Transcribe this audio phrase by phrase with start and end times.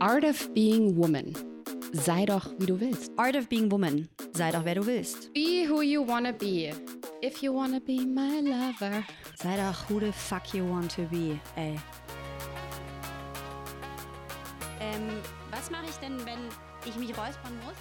[0.00, 1.32] Art of Being Woman.
[1.90, 3.10] Sei doch, wie du willst.
[3.16, 4.08] Art of Being Woman.
[4.32, 5.32] Sei doch, wer du willst.
[5.32, 6.72] Be who you wanna be.
[7.20, 9.02] If you wanna be my lover.
[9.34, 11.76] Sei doch, who the fuck you want to be, ey.
[14.80, 15.08] Ähm,
[15.50, 16.38] was mache ich denn, wenn
[16.86, 17.74] ich mich räuspern muss?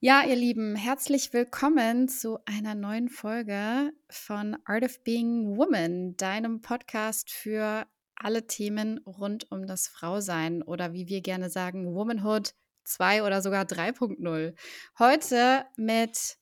[0.00, 6.60] Ja, ihr Lieben, herzlich willkommen zu einer neuen Folge von Art of Being Woman, deinem
[6.60, 7.86] Podcast für
[8.22, 13.64] alle Themen rund um das Frausein oder wie wir gerne sagen, Womanhood 2 oder sogar
[13.64, 14.54] 3.0.
[14.98, 16.36] Heute mit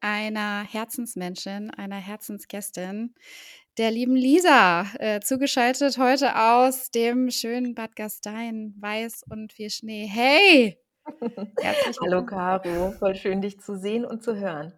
[0.00, 3.14] einer Herzensmenschen, einer Herzensgästin,
[3.76, 10.06] der lieben Lisa, äh, zugeschaltet heute aus dem schönen Bad Gastein, weiß und viel Schnee.
[10.06, 10.78] Hey!
[12.02, 14.72] Hallo Caro, voll schön dich zu sehen und zu hören.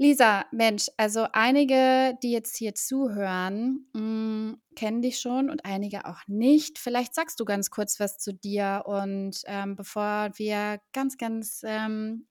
[0.00, 6.06] Lisa, Mensch, also einige, die jetzt hier zuhören, mh, mm, kennen dich schon und einige
[6.06, 6.78] auch nicht.
[6.78, 12.26] Vielleicht sagst du ganz kurz was zu dir und ähm, bevor wir ganz, ganz ähm,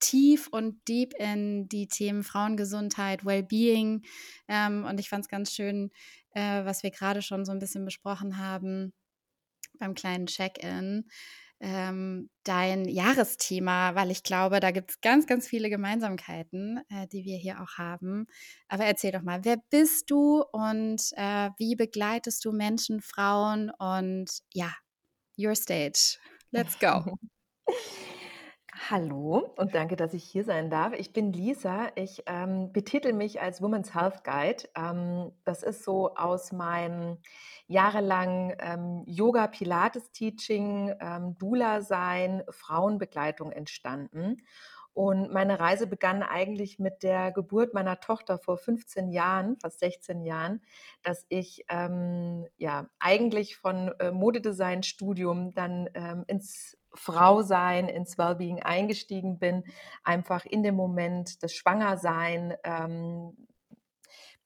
[0.00, 4.04] tief und deep in die Themen Frauengesundheit, Wellbeing
[4.48, 5.92] ähm, und ich fand es ganz schön,
[6.34, 8.92] äh, was wir gerade schon so ein bisschen besprochen haben
[9.78, 11.08] beim kleinen Check-in
[11.60, 17.24] ähm, dein Jahresthema, weil ich glaube, da gibt es ganz, ganz viele Gemeinsamkeiten, äh, die
[17.24, 18.26] wir hier auch haben.
[18.68, 24.30] Aber erzähl doch mal, wer bist du und äh, wie begleitest du Menschen, Frauen und
[24.52, 24.72] ja,
[25.38, 26.18] your stage.
[26.50, 27.16] Let's go.
[28.88, 30.92] Hallo und danke, dass ich hier sein darf.
[30.92, 31.88] Ich bin Lisa.
[31.96, 34.68] Ich ähm, betitel mich als Women's Health Guide.
[34.76, 37.18] Ähm, das ist so aus meinem
[37.66, 44.36] jahrelangen ähm, Yoga-Pilates-Teaching, ähm, Dula-Sein, Frauenbegleitung entstanden.
[44.96, 50.24] Und meine Reise begann eigentlich mit der Geburt meiner Tochter vor 15 Jahren, fast 16
[50.24, 50.62] Jahren,
[51.02, 59.38] dass ich ähm, ja eigentlich von äh, Modedesign-Studium dann ähm, ins Frausein, ins Wellbeing eingestiegen
[59.38, 59.64] bin,
[60.02, 63.36] einfach in dem Moment des Schwangersein ähm,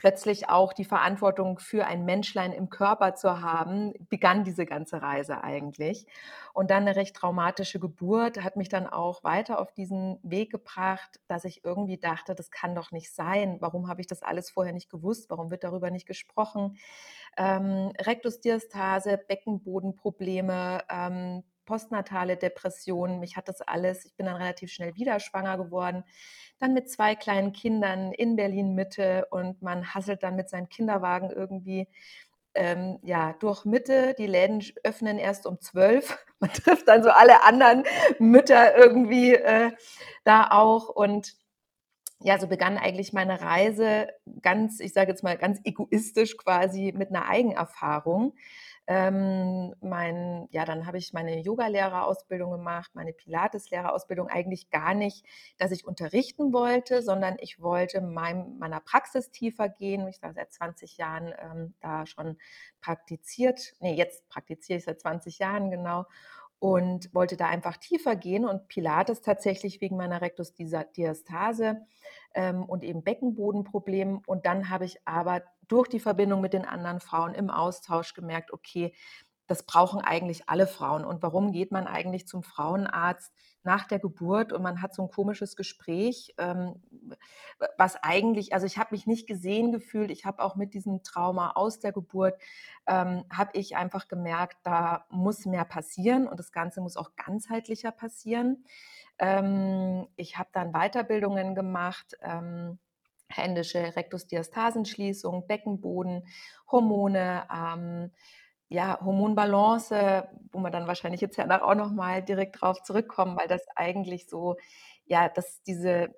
[0.00, 5.44] plötzlich auch die Verantwortung für ein Menschlein im Körper zu haben, begann diese ganze Reise
[5.44, 6.06] eigentlich.
[6.54, 11.20] Und dann eine recht traumatische Geburt hat mich dann auch weiter auf diesen Weg gebracht,
[11.28, 13.58] dass ich irgendwie dachte, das kann doch nicht sein.
[13.60, 15.28] Warum habe ich das alles vorher nicht gewusst?
[15.28, 16.78] Warum wird darüber nicht gesprochen?
[17.36, 24.96] Ähm, Rektusdiastase, Beckenbodenprobleme, ähm, postnatale Depressionen, mich hat das alles, ich bin dann relativ schnell
[24.96, 26.02] wieder schwanger geworden,
[26.58, 31.30] dann mit zwei kleinen Kindern in Berlin Mitte und man hasselt dann mit seinem Kinderwagen
[31.30, 31.86] irgendwie
[32.54, 34.14] ähm, ja, durch Mitte.
[34.18, 36.18] Die Läden öffnen erst um zwölf.
[36.40, 37.84] Man trifft dann so alle anderen
[38.18, 39.70] Mütter irgendwie äh,
[40.24, 40.88] da auch.
[40.88, 41.36] Und
[42.18, 44.08] ja, so begann eigentlich meine Reise
[44.42, 48.34] ganz, ich sage jetzt mal ganz egoistisch quasi mit einer Eigenerfahrung.
[48.92, 55.24] Ähm, mein, ja, dann habe ich meine Yoga-Lehrerausbildung gemacht, meine Pilates-Lehrerausbildung eigentlich gar nicht,
[55.58, 60.08] dass ich unterrichten wollte, sondern ich wollte mein, meiner Praxis tiefer gehen.
[60.08, 62.36] Ich habe seit 20 Jahren ähm, da schon
[62.80, 63.74] praktiziert.
[63.78, 66.06] Nee, jetzt praktiziere ich seit 20 Jahren genau
[66.60, 71.80] und wollte da einfach tiefer gehen und Pilates tatsächlich wegen meiner Rektusdiastase
[72.34, 74.20] ähm, und eben Beckenbodenproblemen.
[74.26, 78.52] Und dann habe ich aber durch die Verbindung mit den anderen Frauen im Austausch gemerkt,
[78.52, 78.92] okay,
[79.50, 81.04] das brauchen eigentlich alle Frauen.
[81.04, 83.32] Und warum geht man eigentlich zum Frauenarzt
[83.64, 86.80] nach der Geburt und man hat so ein komisches Gespräch, ähm,
[87.76, 91.50] was eigentlich, also ich habe mich nicht gesehen gefühlt, ich habe auch mit diesem Trauma
[91.56, 92.40] aus der Geburt,
[92.86, 97.90] ähm, habe ich einfach gemerkt, da muss mehr passieren und das Ganze muss auch ganzheitlicher
[97.90, 98.64] passieren.
[99.18, 102.16] Ähm, ich habe dann Weiterbildungen gemacht
[103.30, 106.26] händische Rektusdiastasenschließung, Beckenboden,
[106.70, 108.10] Hormone, ähm,
[108.70, 113.66] ja, Hormonbalance, wo wir dann wahrscheinlich jetzt ja auch nochmal direkt drauf zurückkommen, weil das
[113.74, 114.56] eigentlich so,
[115.06, 116.14] ja, dass diese,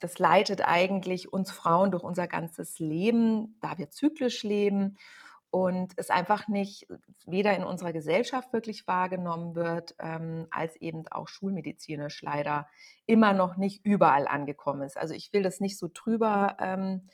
[0.00, 4.96] das leitet eigentlich uns Frauen durch unser ganzes Leben, da wir zyklisch leben
[5.50, 6.86] und es einfach nicht
[7.26, 12.66] weder in unserer Gesellschaft wirklich wahrgenommen wird, ähm, als eben auch schulmedizinisch leider
[13.04, 14.96] immer noch nicht überall angekommen ist.
[14.96, 17.08] Also ich will das nicht so drüber ähm,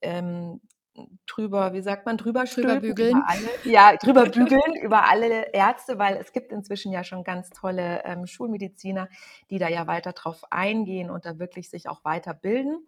[0.00, 0.62] ähm,
[1.26, 3.22] drüber, wie sagt man, drüber, drüber bügeln.
[3.26, 8.02] Alle, ja, drüber bügeln über alle Ärzte, weil es gibt inzwischen ja schon ganz tolle
[8.04, 9.08] ähm, Schulmediziner,
[9.50, 12.86] die da ja weiter drauf eingehen und da wirklich sich auch weiterbilden.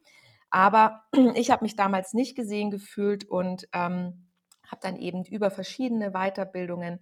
[0.50, 1.04] Aber
[1.34, 4.26] ich habe mich damals nicht gesehen gefühlt und ähm,
[4.66, 7.00] habe dann eben über verschiedene Weiterbildungen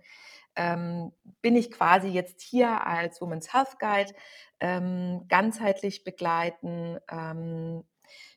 [0.56, 1.12] ähm,
[1.42, 4.12] bin ich quasi jetzt hier als Women's Health Guide
[4.60, 6.98] ähm, ganzheitlich begleiten.
[7.10, 7.84] Ähm,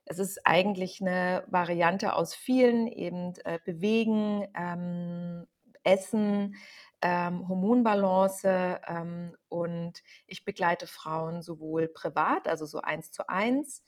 [0.06, 5.48] es ist eigentlich eine Variante aus vielen, eben äh, bewegen, ähm,
[5.84, 6.56] Essen,
[7.02, 13.84] ähm, Hormonbalance ähm, und ich begleite Frauen sowohl privat, also so eins zu eins.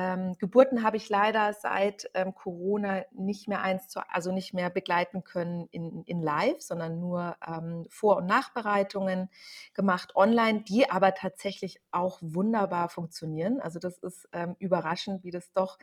[0.00, 4.70] Ähm, Geburten habe ich leider seit ähm, Corona nicht mehr eins zu, also nicht mehr
[4.70, 9.28] begleiten können in, in Live, sondern nur ähm, Vor- und Nachbereitungen
[9.74, 13.60] gemacht online, die aber tatsächlich auch wunderbar funktionieren.
[13.60, 15.78] Also das ist ähm, überraschend, wie das doch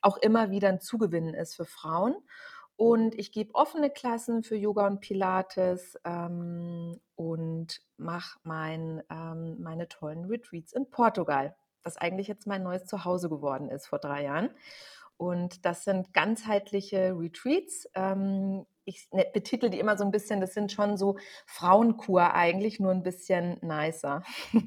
[0.00, 2.14] auch immer wieder ein Zugewinnen ist für Frauen.
[2.76, 9.88] Und ich gebe offene Klassen für Yoga und Pilates ähm, und mache mein, ähm, meine
[9.88, 11.56] tollen Retreats in Portugal,
[11.86, 14.50] das eigentlich jetzt mein neues Zuhause geworden ist vor drei Jahren.
[15.16, 17.88] Und das sind ganzheitliche Retreats.
[17.94, 21.16] Ähm, ich ne, betitel die immer so ein bisschen, das sind schon so
[21.46, 24.22] Frauenkur eigentlich, nur ein bisschen nicer.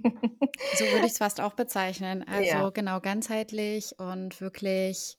[0.71, 2.24] so würde ich es fast auch bezeichnen.
[2.27, 2.71] Also Ja.
[2.71, 5.18] genau ganzheitlich und wirklich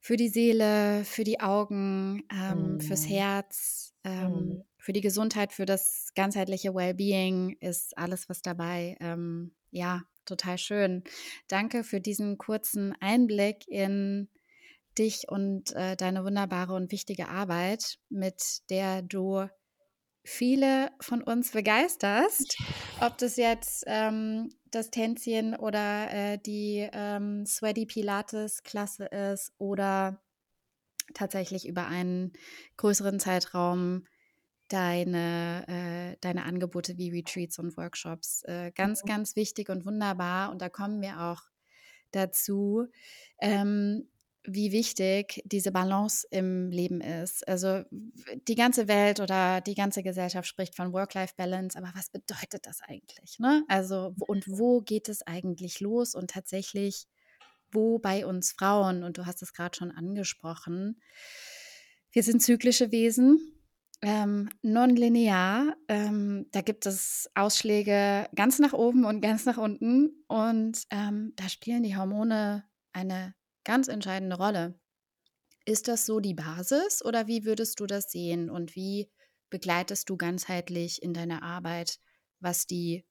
[0.00, 3.08] für die Seele, für die Augen, ähm, fürs Mhm.
[3.08, 4.62] Herz, Mhm.
[4.62, 8.96] ähm, für die Gesundheit, für das ganzheitliche Wellbeing ist alles was dabei.
[9.00, 11.04] Ähm, ja, total schön.
[11.48, 14.28] Danke für diesen kurzen Einblick in
[14.98, 19.46] dich und äh, deine wunderbare und wichtige Arbeit, mit der du
[20.24, 22.56] viele von uns begeisterst.
[23.00, 30.22] Ob das jetzt ähm, das Tänzchen oder äh, die ähm, Sweaty Pilates Klasse ist oder
[31.12, 32.32] tatsächlich über einen
[32.78, 34.06] größeren Zeitraum
[34.74, 38.42] deine, äh, deine Angebote wie Retreats und Workshops.
[38.42, 39.08] Äh, ganz, Mhm.
[39.08, 40.50] ganz wichtig und wunderbar.
[40.50, 41.42] Und da kommen wir auch
[42.10, 42.86] dazu,
[43.40, 44.08] ähm,
[44.46, 47.46] wie wichtig diese Balance im Leben ist.
[47.48, 47.82] Also
[48.48, 53.38] die ganze Welt oder die ganze Gesellschaft spricht von Work-Life-Balance, aber was bedeutet das eigentlich?
[53.38, 53.62] Ne?
[53.68, 56.14] Also und wo geht es eigentlich los?
[56.14, 57.06] Und tatsächlich,
[57.72, 61.00] wo bei uns Frauen, und du hast es gerade schon angesprochen,
[62.12, 63.53] wir sind zyklische Wesen,
[64.04, 65.76] ähm, nonlinear.
[65.88, 70.24] Ähm, da gibt es Ausschläge ganz nach oben und ganz nach unten.
[70.28, 73.34] Und ähm, da spielen die Hormone eine
[73.64, 74.78] ganz entscheidende Rolle.
[75.64, 79.10] Ist das so die Basis oder wie würdest du das sehen und wie
[79.48, 81.98] begleitest du ganzheitlich in deiner Arbeit,
[82.40, 83.06] was die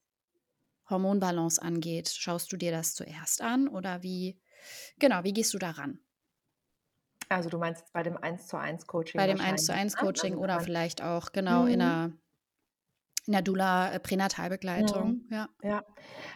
[0.88, 2.10] Hormonbalance angeht?
[2.10, 4.40] Schaust du dir das zuerst an oder wie,
[5.00, 6.00] genau, wie gehst du daran?
[7.36, 9.74] Also du meinst jetzt bei dem 1 zu 1 Coaching Bei dem 1 wahrscheinlich, zu
[9.74, 10.00] 1 ne?
[10.02, 11.82] Coaching oder vielleicht auch genau in mhm.
[11.82, 12.12] einer,
[13.26, 15.08] in der Dula äh, Pränatalbegleitung.
[15.08, 15.28] Mhm.
[15.30, 15.50] Ja.
[15.62, 15.84] Ja,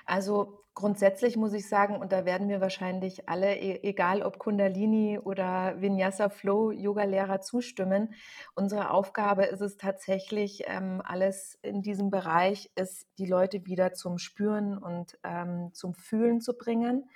[0.06, 5.18] also grundsätzlich muss ich sagen, und da werden mir wahrscheinlich alle, e egal ob Kundalini
[5.18, 8.14] oder Vinyasa Flow Yoga-Lehrer zustimmen,
[8.54, 14.20] unsere Aufgabe ist es tatsächlich, ähm, alles in diesem Bereich ist, die Leute wieder zum
[14.20, 17.10] Spüren und ähm, zum Fühlen zu bringen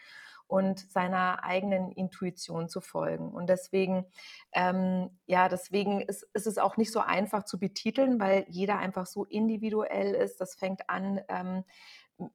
[0.52, 3.32] und seiner eigenen Intuition zu folgen.
[3.32, 4.06] Und deswegen,
[4.52, 9.06] ähm, ja, deswegen ist, ist es auch nicht so einfach zu betiteln, weil jeder einfach
[9.06, 10.42] so individuell ist.
[10.42, 11.64] Das fängt an ähm,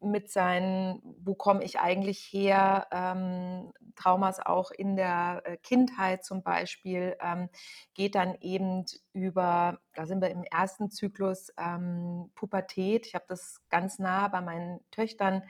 [0.00, 6.42] mit seinen, wo komme ich eigentlich her, ähm, Traumas auch in der äh, Kindheit zum
[6.42, 7.50] Beispiel, ähm,
[7.92, 13.06] geht dann eben über, da sind wir im ersten Zyklus, ähm, Pubertät.
[13.06, 15.42] Ich habe das ganz nah bei meinen Töchtern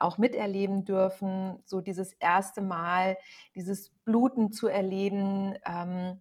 [0.00, 3.16] auch miterleben dürfen, so dieses erste Mal,
[3.54, 5.56] dieses Bluten zu erleben.
[5.66, 6.20] Ähm,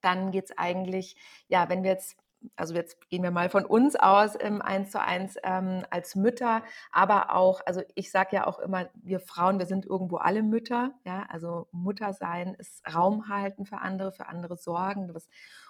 [0.00, 1.16] dann geht es eigentlich,
[1.48, 2.16] ja, wenn wir jetzt
[2.56, 6.62] also jetzt gehen wir mal von uns aus im 1 zu 1 ähm, als Mütter,
[6.92, 10.92] aber auch, also ich sage ja auch immer, wir Frauen, wir sind irgendwo alle Mütter,
[11.04, 15.28] ja, also Mutter sein ist Raum halten für andere, für andere sorgen, was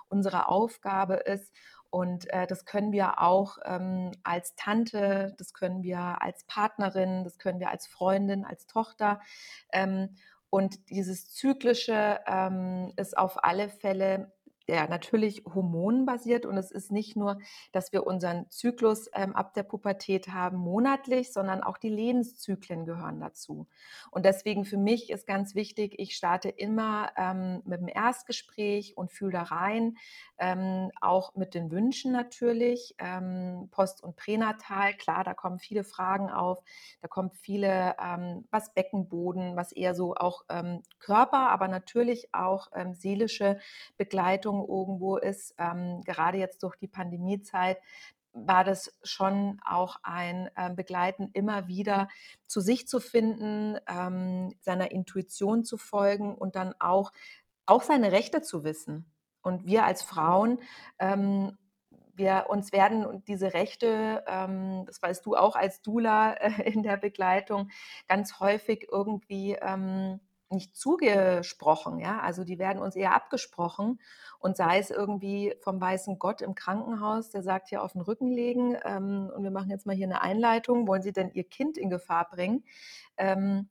[0.08, 1.52] unsere Aufgabe ist.
[1.90, 7.38] Und äh, das können wir auch ähm, als Tante, das können wir als Partnerin, das
[7.38, 9.21] können wir als Freundin, als Tochter.
[9.73, 10.16] Ähm,
[10.50, 14.33] und dieses Zyklische ähm, ist auf alle Fälle
[14.70, 17.38] ja, natürlich hormonbasiert und es ist nicht nur,
[17.72, 23.18] dass wir unseren Zyklus ähm, ab der Pubertät haben monatlich, sondern auch die Lebenszyklen gehören
[23.18, 23.66] dazu.
[24.10, 29.10] Und deswegen für mich ist ganz wichtig, ich starte immer ähm, mit dem Erstgespräch und
[29.10, 29.96] fühle da rein,
[30.38, 36.28] ähm, auch mit den Wünschen natürlich, ähm, Post- und Pränatal, klar, da kommen viele Fragen
[36.28, 36.62] auf,
[37.00, 42.68] da kommt viele, ähm, was Beckenboden, was eher so auch ähm, Körper, aber natürlich auch
[42.92, 43.58] seelische
[43.96, 45.54] Begleitung irgendwo ist.
[45.58, 47.78] Ähm, gerade jetzt durch die Pandemiezeit
[48.32, 52.08] war das schon auch ein äh, Begleiten, immer wieder
[52.46, 57.12] zu sich zu finden, ähm, seiner Intuition zu folgen und dann auch,
[57.66, 59.10] auch seine Rechte zu wissen.
[59.42, 60.60] Und wir als Frauen,
[60.98, 61.56] ähm,
[62.14, 66.96] wir, uns werden diese Rechte, ähm, das weißt du auch als Dula äh, in der
[66.96, 67.70] Begleitung,
[68.08, 72.20] ganz häufig irgendwie ähm, nicht zugesprochen, ja.
[72.20, 74.00] Also die werden uns eher abgesprochen
[74.38, 78.30] und sei es irgendwie vom weißen Gott im Krankenhaus, der sagt hier auf den Rücken
[78.30, 81.76] legen ähm, und wir machen jetzt mal hier eine Einleitung, wollen Sie denn Ihr Kind
[81.76, 82.64] in Gefahr bringen?
[83.16, 83.68] Ähm,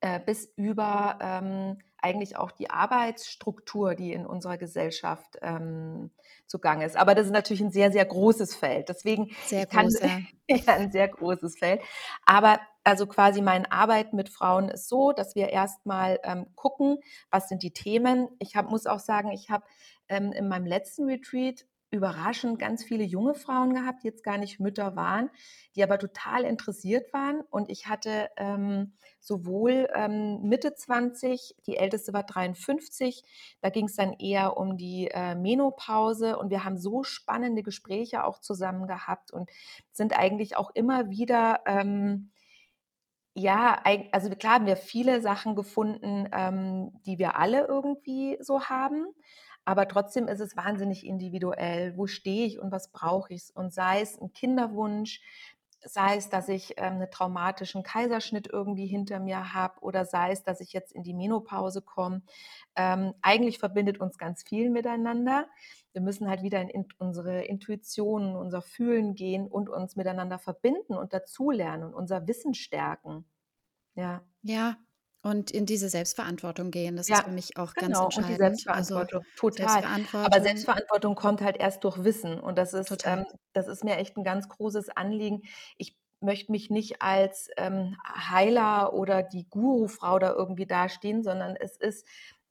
[0.00, 6.10] äh, bis über ähm, eigentlich auch die Arbeitsstruktur, die in unserer Gesellschaft ähm,
[6.46, 6.96] zugange ist.
[6.96, 8.90] Aber das ist natürlich ein sehr, sehr großes Feld.
[8.90, 10.18] Deswegen sehr kann, groß, ja.
[10.56, 11.80] ja, ein sehr großes Feld.
[12.26, 16.98] Aber also quasi meine Arbeit mit Frauen ist so, dass wir erstmal ähm, gucken,
[17.30, 18.28] was sind die Themen.
[18.38, 19.64] Ich hab, muss auch sagen, ich habe
[20.08, 24.58] ähm, in meinem letzten Retreat überraschend ganz viele junge Frauen gehabt, die jetzt gar nicht
[24.58, 25.30] Mütter waren,
[25.76, 27.40] die aber total interessiert waren.
[27.50, 33.22] Und ich hatte ähm, sowohl ähm, Mitte 20, die älteste war 53,
[33.60, 38.24] da ging es dann eher um die äh, Menopause und wir haben so spannende Gespräche
[38.24, 39.48] auch zusammen gehabt und
[39.92, 41.60] sind eigentlich auch immer wieder...
[41.66, 42.30] Ähm,
[43.34, 49.06] ja, also klar haben wir viele Sachen gefunden, ähm, die wir alle irgendwie so haben.
[49.64, 51.96] Aber trotzdem ist es wahnsinnig individuell.
[51.96, 53.50] Wo stehe ich und was brauche ich?
[53.54, 55.20] Und sei es ein Kinderwunsch,
[55.84, 60.42] sei es, dass ich ähm, einen traumatischen Kaiserschnitt irgendwie hinter mir habe oder sei es,
[60.42, 62.22] dass ich jetzt in die Menopause komme.
[62.76, 65.48] Ähm, eigentlich verbindet uns ganz viel miteinander.
[65.92, 71.12] Wir müssen halt wieder in unsere Intuition, unser Fühlen gehen und uns miteinander verbinden und
[71.12, 73.24] dazulernen und unser Wissen stärken.
[73.94, 74.24] Ja.
[74.42, 74.76] Ja,
[75.24, 78.04] und in diese Selbstverantwortung gehen, das ist für mich auch ganz genau.
[78.04, 78.68] Und die entscheidend.
[78.68, 79.66] Also Selbstverantwortung, total.
[79.66, 82.38] Aber Selbstverantwortung, Selbstverantwortung kommt halt erst durch Wissen.
[82.38, 85.42] Und das ist, ähm, das ist mir echt ein ganz großes Anliegen.
[85.78, 91.78] Ich möchte mich nicht als ähm, Heiler oder die Guru-Frau da irgendwie dastehen, sondern es
[91.78, 92.06] ist,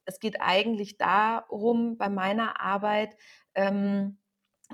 [0.06, 3.16] es geht eigentlich darum, bei meiner Arbeit,
[3.54, 4.18] ähm,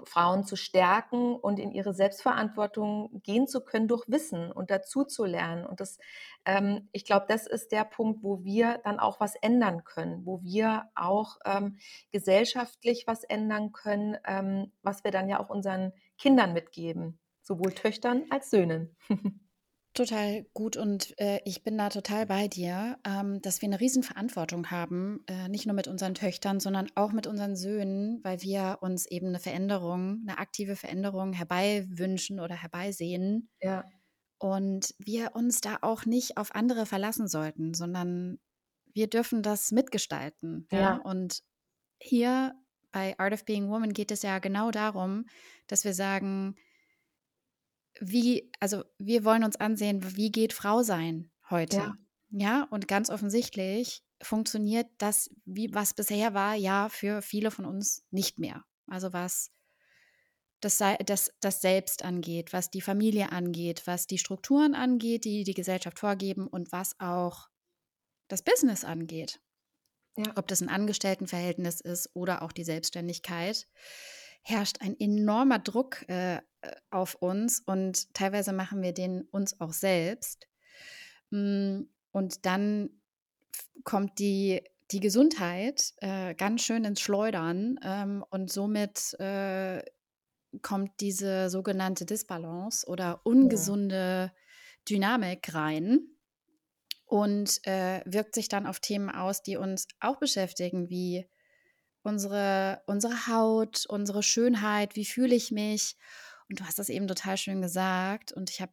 [0.05, 5.25] Frauen zu stärken und in ihre Selbstverantwortung gehen zu können durch Wissen und dazu zu
[5.25, 5.65] lernen.
[5.65, 5.97] Und das,
[6.45, 10.41] ähm, ich glaube, das ist der Punkt, wo wir dann auch was ändern können, wo
[10.43, 11.77] wir auch ähm,
[12.11, 18.25] gesellschaftlich was ändern können, ähm, was wir dann ja auch unseren Kindern mitgeben, sowohl Töchtern
[18.29, 18.95] als Söhnen.
[19.99, 24.71] Total gut und äh, ich bin da total bei dir, ähm, dass wir eine Riesenverantwortung
[24.71, 29.05] haben, äh, nicht nur mit unseren Töchtern, sondern auch mit unseren Söhnen, weil wir uns
[29.07, 33.49] eben eine Veränderung, eine aktive Veränderung herbeiwünschen oder herbeisehen.
[33.59, 33.83] Ja.
[34.37, 38.39] Und wir uns da auch nicht auf andere verlassen sollten, sondern
[38.93, 40.65] wir dürfen das mitgestalten.
[40.71, 40.79] Ja.
[40.79, 40.95] Ja.
[41.03, 41.41] Und
[42.01, 42.55] hier
[42.93, 45.25] bei Art of Being Woman geht es ja genau darum,
[45.67, 46.55] dass wir sagen,
[47.99, 51.77] wie, also wir wollen uns ansehen, wie geht Frau sein heute?
[51.77, 51.97] Ja.
[52.31, 58.05] Ja, und ganz offensichtlich funktioniert das, wie was bisher war, ja für viele von uns
[58.11, 58.63] nicht mehr.
[58.87, 59.51] Also was
[60.59, 65.53] das, das, das Selbst angeht, was die Familie angeht, was die Strukturen angeht, die die
[65.53, 67.47] Gesellschaft vorgeben und was auch
[68.27, 69.39] das Business angeht.
[70.17, 70.33] Ja.
[70.35, 73.67] Ob das ein Angestelltenverhältnis ist oder auch die Selbstständigkeit,
[74.49, 76.41] herrscht ein enormer Druck äh, äh,
[76.91, 80.47] auf uns und teilweise machen wir den uns auch selbst.
[81.31, 82.89] Mm, Und dann
[83.83, 89.83] kommt die, die Gesundheit äh, ganz schön ins Schleudern ähm, und somit äh,
[90.61, 93.21] kommt diese sogenannte Disbalance oder Ja.
[93.23, 94.31] ungesunde
[94.89, 95.99] Dynamik rein
[97.05, 101.27] und äh, wirkt sich dann auf Themen aus, die uns auch beschäftigen, wie
[102.03, 105.95] unsere, unsere Haut, unsere Schönheit, wie fühle ich mich.
[106.49, 108.31] Und du hast das eben total schön gesagt.
[108.31, 108.71] Und ich habe,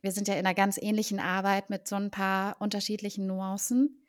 [0.00, 4.06] wir sind ja in einer ganz ähnlichen Arbeit mit so ein paar unterschiedlichen Nuancen.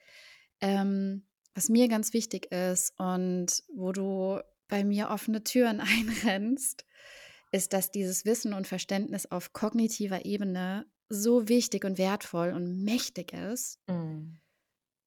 [0.62, 6.86] Ähm, was mir ganz wichtig ist und wo du bei mir offene Türen einrennst,
[7.52, 13.34] ist, dass dieses Wissen und Verständnis auf kognitiver Ebene so wichtig und wertvoll und mächtig
[13.34, 13.80] ist.
[13.88, 14.38] Mm.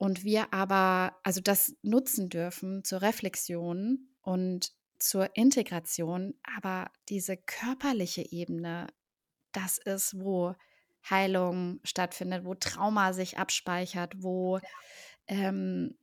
[0.03, 8.23] Und wir aber, also das nutzen dürfen zur Reflexion und zur Integration, aber diese körperliche
[8.33, 8.89] Ebene,
[9.53, 10.57] das ist, wo
[11.09, 14.59] Heilung stattfindet, wo Trauma sich abspeichert, wo
[15.29, 15.97] ähm,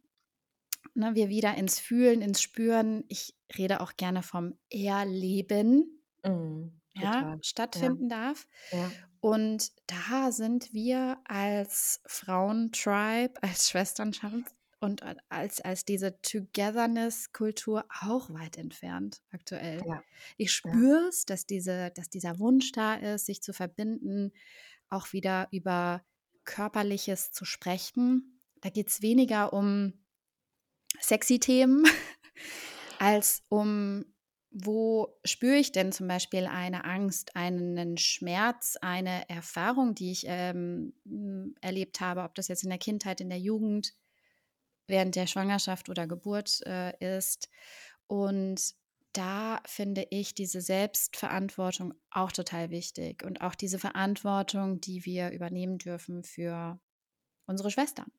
[0.94, 6.80] ne, wir wieder ins Fühlen, ins Spüren, ich rede auch gerne vom Erleben, Mm.
[6.96, 7.32] ja, Total.
[7.34, 7.38] Ja.
[7.44, 8.48] stattfinden darf.
[8.72, 8.92] Ja.
[9.22, 18.58] Und da sind wir als Frauentribe, als Schwesternschaft und als, als diese Togetherness-Kultur auch weit
[18.58, 19.82] entfernt aktuell.
[19.86, 20.02] Ja.
[20.38, 24.32] Ich spüre es, dass, diese, dass dieser Wunsch da ist, sich zu verbinden,
[24.90, 26.04] auch wieder über
[26.46, 28.42] Körperliches zu sprechen.
[28.62, 29.94] Da geht es weniger um
[31.00, 31.84] sexy Themen
[33.00, 34.06] als um
[34.52, 40.94] wo spüre ich denn zum Beispiel eine Angst, einen Schmerz, eine Erfahrung, die ich ähm,
[41.62, 43.94] erlebt habe, ob das jetzt in der Kindheit, in der Jugend,
[44.88, 47.50] während der Schwangerschaft oder Geburt äh, ist.
[48.08, 48.74] Und
[49.14, 55.78] da finde ich diese Selbstverantwortung auch total wichtig und auch diese Verantwortung, die wir übernehmen
[55.78, 56.80] dürfen für
[57.46, 58.12] unsere Schwestern.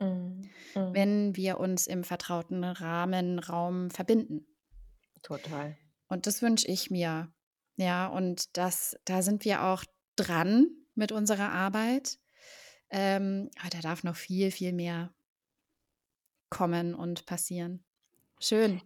[0.00, 0.50] Mhm.
[0.74, 0.94] Mhm.
[0.94, 4.46] Wenn wir uns im vertrauten Rahmen, Raum verbinden.
[5.24, 5.76] Total.
[6.08, 7.32] Und das wünsche ich mir.
[7.76, 9.82] Ja, und das, da sind wir auch
[10.14, 12.18] dran mit unserer Arbeit.
[12.90, 15.12] Ähm, aber da darf noch viel, viel mehr
[16.50, 17.84] kommen und passieren.
[18.38, 18.80] Schön.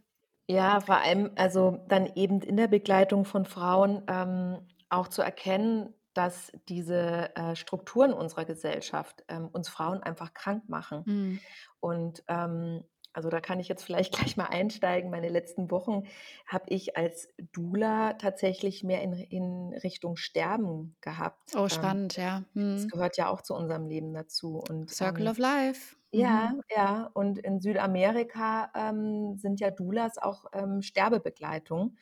[0.46, 5.92] Ja, vor allem, also dann eben in der Begleitung von Frauen ähm, auch zu erkennen,
[6.14, 11.02] dass diese äh, Strukturen unserer Gesellschaft ähm, uns Frauen einfach krank machen.
[11.04, 11.40] Mhm.
[11.80, 15.10] Und ähm, also da kann ich jetzt vielleicht gleich mal einsteigen.
[15.10, 16.04] Meine letzten Wochen
[16.46, 21.54] habe ich als Dula tatsächlich mehr in, in Richtung Sterben gehabt.
[21.56, 22.44] Oh, ähm, spannend, ähm, ja.
[22.54, 22.76] Hm.
[22.76, 24.62] Das gehört ja auch zu unserem Leben dazu.
[24.68, 25.96] Und, Circle ähm, of Life.
[26.10, 26.62] Ja, mhm.
[26.74, 27.10] ja.
[27.14, 31.96] Und in Südamerika ähm, sind ja Dulas auch ähm, Sterbebegleitung.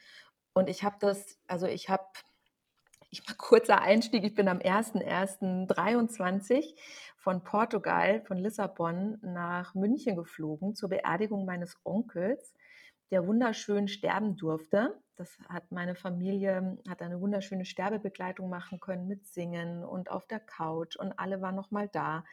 [0.53, 2.05] Und ich habe das, also ich habe
[3.17, 6.75] ich mal kurzer Einstieg, ich bin am 01.01.23
[7.17, 12.53] von Portugal, von Lissabon nach München geflogen zur Beerdigung meines Onkels,
[13.11, 15.01] der wunderschön sterben durfte.
[15.17, 20.41] Das hat meine Familie, hat eine wunderschöne Sterbebegleitung machen können mit Singen und auf der
[20.41, 22.25] Couch und alle waren noch mal da.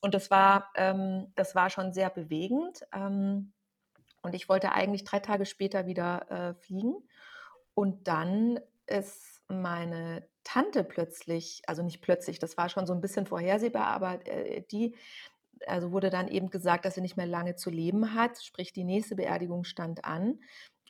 [0.00, 2.86] Und das war, ähm, das war schon sehr bewegend.
[2.94, 3.52] Ähm,
[4.22, 6.94] und ich wollte eigentlich drei Tage später wieder äh, fliegen.
[7.74, 13.26] Und dann ist meine Tante plötzlich, also nicht plötzlich, das war schon so ein bisschen
[13.26, 14.94] vorhersehbar, aber äh, die,
[15.66, 18.84] also wurde dann eben gesagt, dass sie nicht mehr lange zu leben hat, sprich die
[18.84, 20.40] nächste Beerdigung stand an.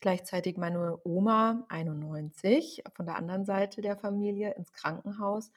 [0.01, 5.51] Gleichzeitig meine Oma, 91, von der anderen Seite der Familie ins Krankenhaus.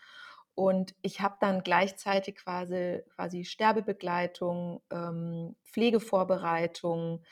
[0.56, 7.24] Und ich habe dann gleichzeitig quasi, quasi Sterbebegleitung, ähm, Pflegevorbereitung,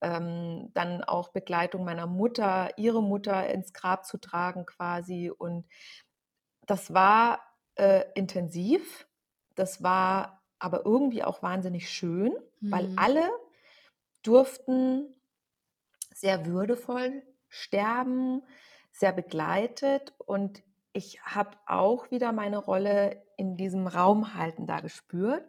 [0.00, 5.30] ähm, dann auch Begleitung meiner Mutter, ihre Mutter ins Grab zu tragen quasi.
[5.30, 5.66] Und
[6.66, 7.40] das war
[7.76, 9.06] äh, intensiv,
[9.54, 12.70] das war aber irgendwie auch wahnsinnig schön, mhm.
[12.70, 13.30] weil alle
[14.22, 15.14] durften
[16.14, 18.42] sehr würdevoll sterben,
[18.92, 25.48] sehr begleitet und ich habe auch wieder meine Rolle in diesem Raumhalten da gespürt,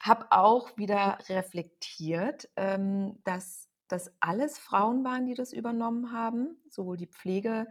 [0.00, 6.96] habe auch wieder reflektiert, ähm, dass das alles Frauen waren, die das übernommen haben, sowohl
[6.96, 7.66] die Pflege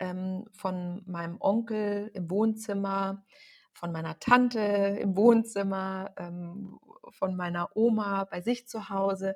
[0.00, 3.24] ähm, von meinem Onkel im Wohnzimmer,
[3.74, 6.78] von meiner Tante im Wohnzimmer, ähm,
[7.10, 9.34] von meiner Oma bei sich zu Hause.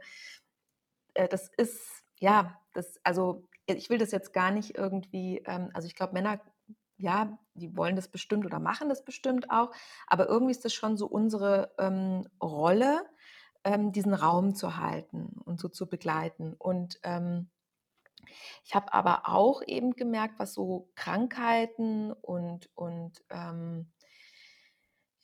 [1.14, 5.86] Äh, das ist, ja, das, also ich will das jetzt gar nicht irgendwie, ähm, also
[5.86, 6.40] ich glaube, Männer,
[6.96, 9.72] ja, die wollen das bestimmt oder machen das bestimmt auch,
[10.06, 13.04] aber irgendwie ist das schon so unsere ähm, Rolle,
[13.64, 16.54] ähm, diesen Raum zu halten und so zu begleiten.
[16.58, 17.50] Und ähm,
[18.64, 23.92] ich habe aber auch eben gemerkt, was so Krankheiten und, und ähm,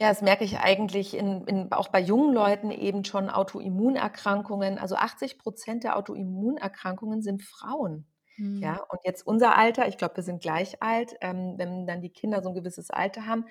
[0.01, 4.79] ja, das merke ich eigentlich in, in, auch bei jungen Leuten eben schon Autoimmunerkrankungen.
[4.79, 8.07] Also 80 Prozent der Autoimmunerkrankungen sind Frauen.
[8.37, 8.63] Mhm.
[8.63, 12.13] Ja, und jetzt unser Alter, ich glaube, wir sind gleich alt, ähm, wenn dann die
[12.13, 13.47] Kinder so ein gewisses Alter haben.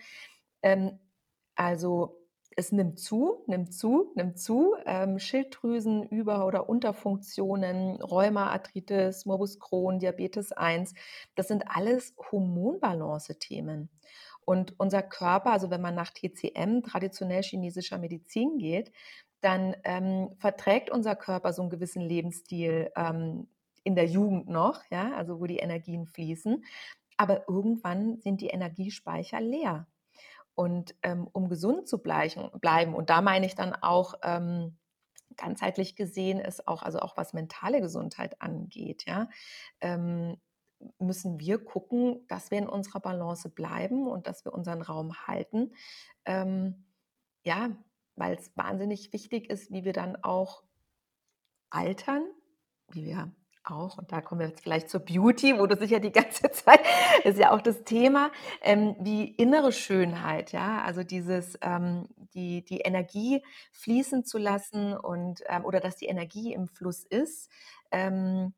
[0.61, 0.99] Ähm,
[1.55, 2.17] also
[2.57, 4.75] es nimmt zu, nimmt zu, nimmt zu.
[4.85, 10.95] Ähm, Schilddrüsen, Über- oder Unterfunktionen, Rheuma, Arthritis, Morbus Crohn, Diabetes 1,
[11.35, 13.89] das sind alles Hormonbalance-Themen.
[14.43, 18.91] Und unser Körper, also wenn man nach TCM, traditionell chinesischer Medizin geht,
[19.41, 23.47] dann ähm, verträgt unser Körper so einen gewissen Lebensstil ähm,
[23.83, 26.65] in der Jugend noch, ja, also wo die Energien fließen.
[27.17, 29.85] Aber irgendwann sind die Energiespeicher leer.
[30.57, 34.75] Und ähm, um gesund zu bleichen, bleiben, und da meine ich dann auch ähm,
[35.35, 39.29] ganzheitlich gesehen, ist auch, also auch was mentale Gesundheit angeht, ja,
[39.81, 40.37] ähm,
[40.97, 45.75] müssen wir gucken, dass wir in unserer Balance bleiben und dass wir unseren Raum halten.
[46.25, 46.85] Ähm,
[47.43, 47.69] ja,
[48.15, 50.63] weil es wahnsinnig wichtig ist, wie wir dann auch
[51.69, 52.25] altern,
[52.91, 53.31] wie wir
[53.71, 56.79] auch, und da kommen wir jetzt vielleicht zur Beauty, wo du sicher die ganze Zeit,
[57.23, 62.79] ist ja auch das Thema, ähm, wie innere Schönheit, ja, also dieses, ähm, die, die
[62.79, 67.49] Energie fließen zu lassen und, ähm, oder dass die Energie im Fluss ist.
[67.91, 68.53] Ähm,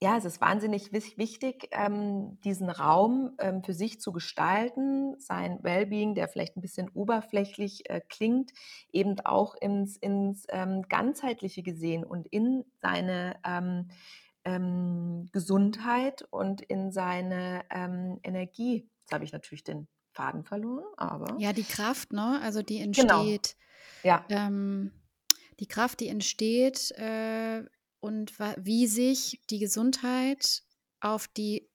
[0.00, 6.16] ja, es ist wahnsinnig wichtig, ähm, diesen Raum ähm, für sich zu gestalten, sein Wellbeing,
[6.16, 8.50] der vielleicht ein bisschen oberflächlich äh, klingt,
[8.92, 10.46] eben auch ins, ins
[10.88, 13.36] ganzheitliche gesehen und in seine
[14.44, 18.88] ähm, Gesundheit und in seine ähm, Energie.
[19.00, 21.40] Jetzt habe ich natürlich den Faden verloren, aber.
[21.40, 22.40] Ja, die Kraft, ne?
[22.42, 23.34] Also die Genau.
[23.34, 23.56] entsteht,
[24.04, 24.26] Ja.
[24.30, 24.92] ähm,
[25.60, 27.64] die Kraft, die entsteht äh,
[28.00, 30.64] und wie sich die Gesundheit
[31.00, 31.71] auf die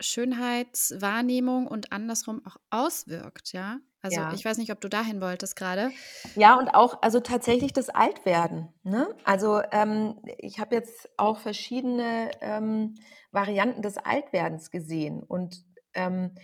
[0.00, 3.78] Schönheitswahrnehmung und andersrum auch auswirkt, ja?
[4.02, 4.30] Also, Ja.
[4.30, 5.94] ich weiß nicht, ob du dahin wolltest gerade.
[6.36, 9.06] Ja, und auch also tatsächlich das Altwerden, ne?
[9.22, 12.96] Also, ähm, ich habe jetzt auch verschiedene, ähm,
[13.30, 16.34] Varianten des Altwerdens gesehen und, ähm,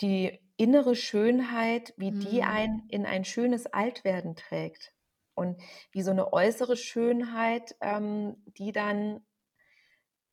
[0.00, 2.44] die innere Schönheit, wie die Mhm.
[2.44, 4.92] einen in ein schönes Altwerden trägt
[5.34, 5.60] und
[5.92, 9.26] wie so 'ne äußere Schönheit, ähm, die dann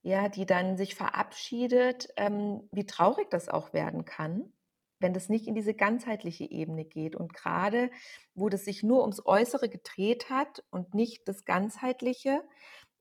[0.03, 4.51] ja, die dann sich verabschiedet, ähm, wie traurig das auch werden kann,
[4.99, 7.15] wenn das nicht in diese ganzheitliche Ebene geht.
[7.15, 7.89] Und grade,
[8.35, 12.43] wo das sich nur ums Äußere gedreht hat und nicht das Ganzheitliche,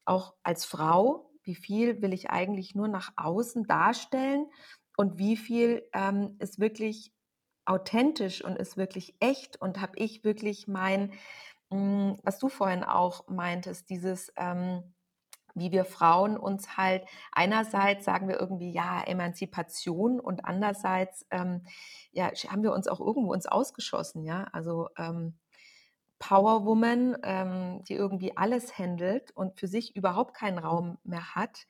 [0.05, 4.47] auch als Frau, wie viel will ich eigentlich nur nach außen darstellen
[4.97, 7.13] und wie viel, ähm, ist wirklich
[7.65, 11.13] authentisch und ist wirklich echt und habe ich wirklich mein
[11.73, 14.95] hm, was du vorhin auch meintest, dieses, ähm,
[15.55, 21.65] wie wir Frauen uns halt einerseits sagen wir irgendwie: „Ja, Emanzipation“ und andererseits, ähm,
[22.13, 24.45] ja, haben wir uns auch irgendwo ins Ausgeschossen, ja?
[24.53, 25.39] Also, ähm,
[26.19, 31.67] Power Woman, ähm, die irgendwie alles händelt und für sich überhaupt keinen Raum mehr hat.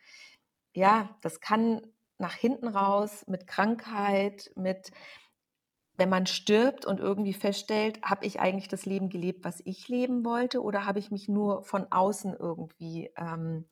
[0.75, 1.83] Ja, das kann
[2.19, 4.91] nach hinten raus mit Krankheit, mit
[5.97, 10.25] wenn man stirbt und irgendwie feststellt: „Habe ich eigentlich das Leben gelebt, was ich leben
[10.25, 13.67] wollte, oder habe ich mich nur von außen irgendwie, ähm,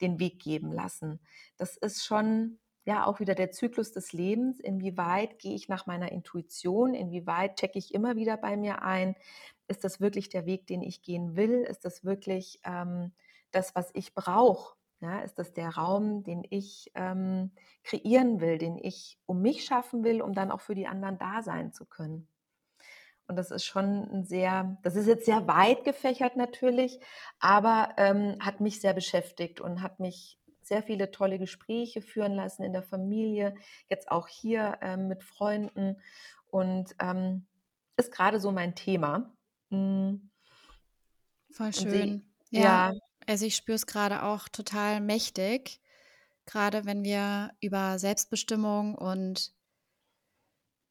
[0.00, 1.20] den Weg geben lassen?“
[1.56, 4.60] Das ist schon, ja, auch wieder der Zyklus des Lebens.
[4.60, 6.94] Inwieweit gehe ich nach meiner Intuition?
[6.94, 9.16] Inwieweit checke ich immer wieder bei mir ein:
[9.68, 11.62] „Ist das wirklich der Weg, den ich gehen will?
[11.62, 13.12] Ist das wirklich, ähm,
[13.52, 17.50] das, was ich brauche?“ Ja, ist das der Raum, den ich, ähm,
[17.82, 21.42] kreieren will, den ich um mich schaffen will, um dann auch für die anderen da
[21.42, 22.28] sein zu können?
[23.28, 27.00] Und das ist schon 'n sehr das ist jetzt sehr weit gefächert natürlich,
[27.38, 32.62] aber, ähm, hat mich sehr beschäftigt und hat mich sehr viele tolle Gespräche führen lassen
[32.62, 33.54] in der Familie,
[33.88, 35.96] jetzt auch hier, ähm, mit Freunden
[36.48, 37.46] und, ähm,
[37.96, 39.34] ist grade so mein Thema.
[39.70, 40.30] Hm.
[41.50, 42.22] Voll schön.
[42.50, 42.92] Ja, ja.
[43.26, 45.80] Also, ich spüre es grade auch total mächtig,
[46.46, 49.52] grade wenn wir über Selbstbestimmung und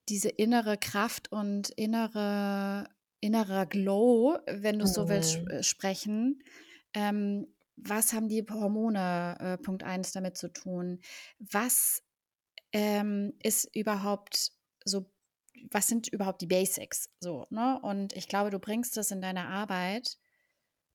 [0.09, 2.87] diese innere Kraft und innere
[3.23, 5.51] innerer Glow, wenn du so willst, Mhm.
[5.51, 6.43] äh, sprechen.
[6.95, 10.99] Ähm, was haben die Hormone, äh, Punkt 1 damit zu tun?
[11.37, 12.01] Was,
[12.73, 14.53] ähm, ist überhaupt
[14.85, 15.11] so
[15.71, 17.79] was sind überhaupt die Basics so, ne?
[17.83, 20.17] Und ich glaube, du bringst das in deiner Arbeit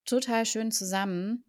[0.06, 1.44] total schön zusammen.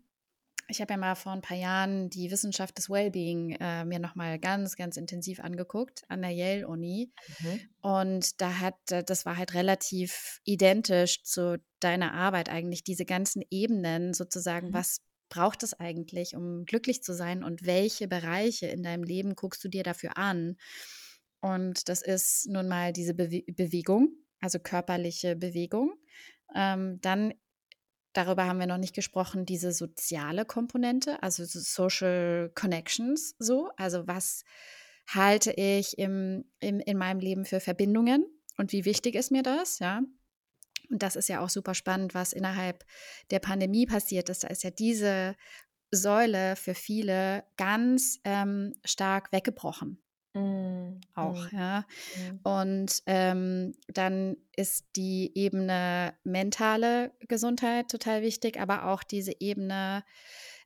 [0.70, 4.16] Ich habe ja mal vor 'n paar Jahren die Wissenschaft des Wellbeing, äh, mir noch
[4.16, 7.12] mal ganz, ganz intensiv angeguckt an der Yale Uni.
[7.28, 7.70] Mhm.
[7.82, 14.14] Und da hat das war halt relativ identisch zu deiner Arbeit eigentlich, diese ganzen Ebenen
[14.14, 14.70] sozusagen.
[14.70, 14.74] Mhm.
[14.74, 19.64] Was braucht es eigentlich, um glücklich zu sein und welche Bereiche in deinem Leben guckst
[19.64, 20.58] du dir dafür an?
[21.42, 24.10] Und das ist nun mal diese Bewe Bewegung,
[24.42, 25.94] also körperliche Bewegung.
[26.56, 27.34] Ähm, dann
[28.18, 33.70] darüber haben wir noch nicht gesprochen, diese soziale Komponente, also so Social Connections so.
[33.78, 34.44] Also, was
[35.08, 38.26] halte ich im im in meinem Leben für Verbindungen
[38.58, 40.02] und wie wichtig ist mir das, ja?
[40.90, 42.86] Und das ist ja auch super spannend, was innerhalb
[43.32, 44.44] der Pandemie passiert ist.
[44.44, 45.36] Da ist ja diese
[45.92, 50.02] Säule für viele ganz, ähm, stark weggebrochen
[50.38, 51.86] Mhm, auch, mhm, ja.
[52.16, 52.40] mhm.
[52.44, 60.04] Und, ähm, dann ist die Ebene mentale Gesundheit total wichtig, aber auch diese Ebene,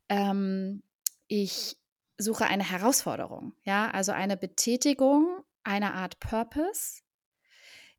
[0.09, 0.83] ähm,
[1.27, 1.77] ich
[2.19, 7.01] suche eine Herausforderung, ja, also eine Betätigung, eine Art Purpose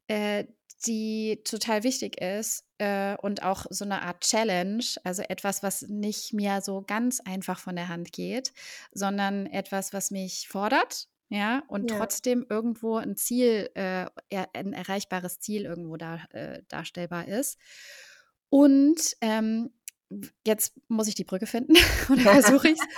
[0.09, 0.45] äh,
[0.87, 6.33] die total wichtig ist, äh, und auch so 'ne Art Challenge, also etwas, was nicht
[6.33, 8.53] mir so ganz einfach von der Hand geht,
[8.93, 11.90] sondern etwas, was mich fordert, ja, und Ja.
[11.90, 17.59] trotzdem irgendwo 'n Ziel, äh, er 'n erreichbares Ziel irgendwo da äh, darstellbar ist.
[18.51, 19.71] Und, ähm,
[20.47, 21.75] jetzt muss ich die Brücke finden
[22.12, 22.87] oder versuche ich's.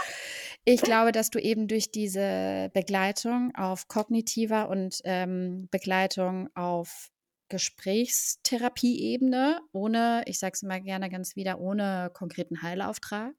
[0.65, 7.11] Ich glaube, dass du eben durch diese Begleitung auf kognitiver und, ähm, Begleitung auf
[7.51, 13.35] Gesprächstherapieebene ohne ich sage es immer gerne ganz wieder, ohne konkreten Heilauftrag,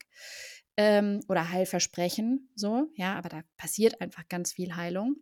[0.78, 5.16] ähm, oder Heilversprechen so, ja, aber da passiert einfach ganz viel Heilung,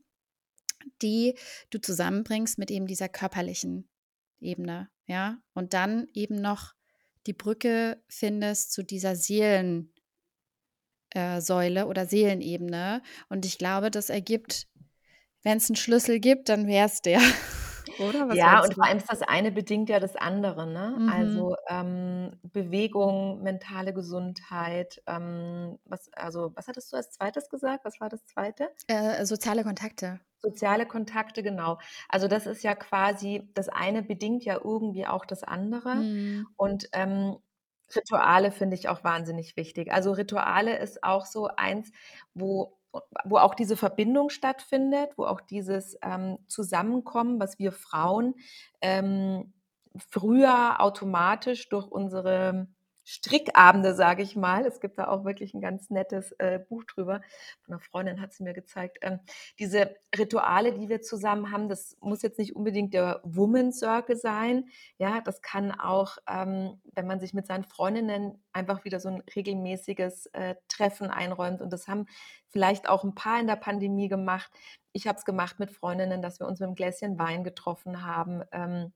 [1.01, 1.37] die
[1.69, 3.89] du zusammenbringst mit eben dieser körperlichen
[4.39, 5.41] Ebene, ja?
[5.53, 6.73] Und dann eben noch
[7.25, 9.93] die Brücke findest zu dieser Seelen
[11.11, 11.39] äh,
[11.83, 13.01] oder Seelenebene.
[13.29, 14.67] Und ich glaube, das ergibt,
[15.43, 17.21] wenn es einen Schlüssel gibt, dann wäre es der.
[17.99, 18.29] Oder?
[18.29, 20.67] Was ja, und vor allem ist das eine bedingt ja das andere.
[20.67, 20.95] Ne?
[20.97, 21.09] Mhm.
[21.09, 25.01] Also ähm, Bewegung, mentale Gesundheit.
[25.07, 27.85] Ähm, was, also, was hattest du als zweites gesagt?
[27.85, 28.69] Was war das zweite?
[28.87, 30.19] Äh, soziale Kontakte.
[30.41, 31.79] Soziale Kontakte, genau.
[32.09, 35.95] Also das ist ja quasi, das eine bedingt ja irgendwie auch das andere.
[35.95, 36.47] Mhm.
[36.57, 37.37] Und ähm,
[37.95, 39.91] Rituale finde ich auch wahnsinnig wichtig.
[39.91, 41.91] Also Rituale ist auch so eins,
[42.33, 42.77] wo
[43.25, 48.35] wo auch diese Verbindung stattfindet, wo auch dieses ähm, Zusammenkommen, was wir Frauen
[48.81, 49.53] ähm,
[50.09, 52.67] früher automatisch durch unsere
[53.05, 54.65] Strickabende, sage ich mal.
[54.65, 57.21] Es gibt da auch wirklich ein ganz nettes äh, Buch drüber.
[57.61, 58.99] Von einer Freundin hat sie mir gezeigt.
[59.01, 59.19] Ähm,
[59.59, 64.69] diese Rituale, die wir zusammen haben, das muss jetzt nicht unbedingt der Woman Circle sein.
[64.97, 69.23] Ja, das kann auch, ähm, wenn man sich mit seinen Freundinnen einfach wieder so ein
[69.35, 71.61] regelmäßiges äh, Treffen einräumt.
[71.61, 72.05] Und das haben
[72.49, 74.51] vielleicht auch ein paar in der Pandemie gemacht.
[74.93, 78.43] Ich habe es gemacht mit Freundinnen, dass wir uns mit einem Gläschen Wein getroffen haben,
[78.51, 78.93] ähm,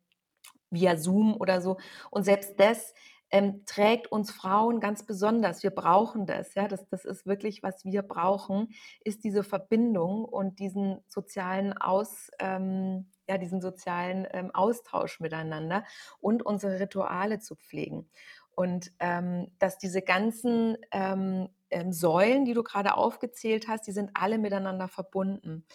[0.70, 1.78] via Zoom oder so.
[2.12, 2.94] Und selbst das
[3.32, 5.64] ähm, trägt uns Frauen ganz besonders.
[5.64, 8.70] Wir brauchen das, ja, das, das ist wirklich, was wir brauchen,
[9.04, 15.84] ist diese Verbindung und diesen sozialen Aus, ähm, ja, diesen sozialen ähm, Austausch miteinander
[16.20, 18.10] und unsere Rituale zu pflegen.
[18.52, 24.12] Und ähm, dass diese ganzen ähm, ähm, Säulen, die du gerade aufgezählt hast, die sind
[24.14, 25.66] alle miteinander verbunden.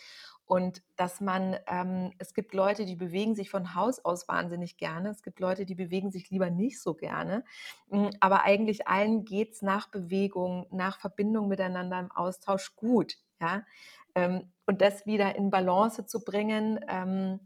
[0.52, 5.08] Und dass man, ähm, es gibt Leute, die bewegen sich von Haus aus wahnsinnig gerne.
[5.08, 7.42] Es gibt Leute, die bewegen sich lieber nicht so gerne.
[7.88, 13.16] Hm, aber eigentlich allen geht es nach Bewegung, nach Verbindung miteinander im Austausch gut.
[13.40, 13.62] Ja?
[14.14, 17.40] Ähm, und das wieder in Balance zu bringen, ähm,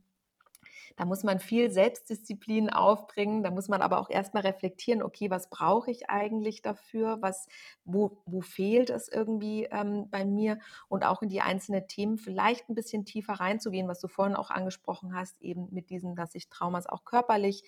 [0.96, 3.42] da muss man viel Selbstdisziplin aufbringen.
[3.42, 7.18] Da muss man aber auch erstmal reflektieren, okay, was brauche ich eigentlich dafür?
[7.20, 7.48] Was,
[7.84, 10.58] wo, wo fehlt es irgendwie ähm, bei mir?
[10.88, 14.50] Und auch in die einzelnen Themen vielleicht ein bisschen tiefer reinzugehen, was du vorhin auch
[14.50, 17.64] angesprochen hast, eben mit diesem, dass sich Traumas auch körperlich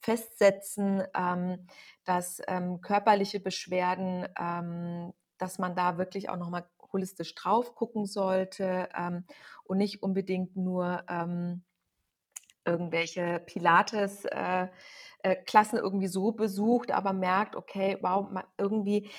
[0.00, 1.66] festsetzen, ähm,
[2.04, 8.88] dass ähm, körperliche Beschwerden, ähm, dass man da wirklich auch nochmal holistisch drauf gucken sollte
[8.96, 9.24] ähm,
[9.64, 11.62] und nicht unbedingt nur ähm,
[12.64, 14.68] irgendwelche Pilates äh,
[15.22, 19.10] äh, Klassen irgendwie so besucht, aber merkt, okay, wow, irgendwie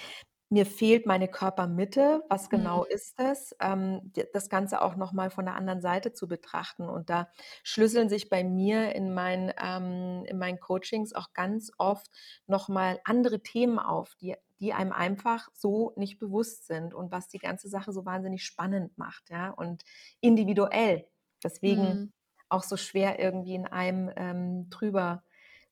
[0.51, 2.23] mir fehlt meine Körpermitte.
[2.27, 2.87] Was genau mhm.
[2.89, 3.55] ist das?
[3.61, 6.89] Ähm, das Ganze auch noch mal von der anderen Seite zu betrachten.
[6.89, 7.29] Und da
[7.63, 12.07] schlüsseln sich bei mir in meinen, ähm, in meinen Coachings auch ganz oft
[12.47, 17.29] noch mal andere Themen auf, die, die einem einfach so nicht bewusst sind und was
[17.29, 19.83] die ganze Sache so wahnsinnig spannend macht, ja, und
[20.19, 21.07] individuell.
[21.41, 22.13] Deswegen mhm
[22.51, 25.23] auch so schwer irgendwie in einem ähm, drüber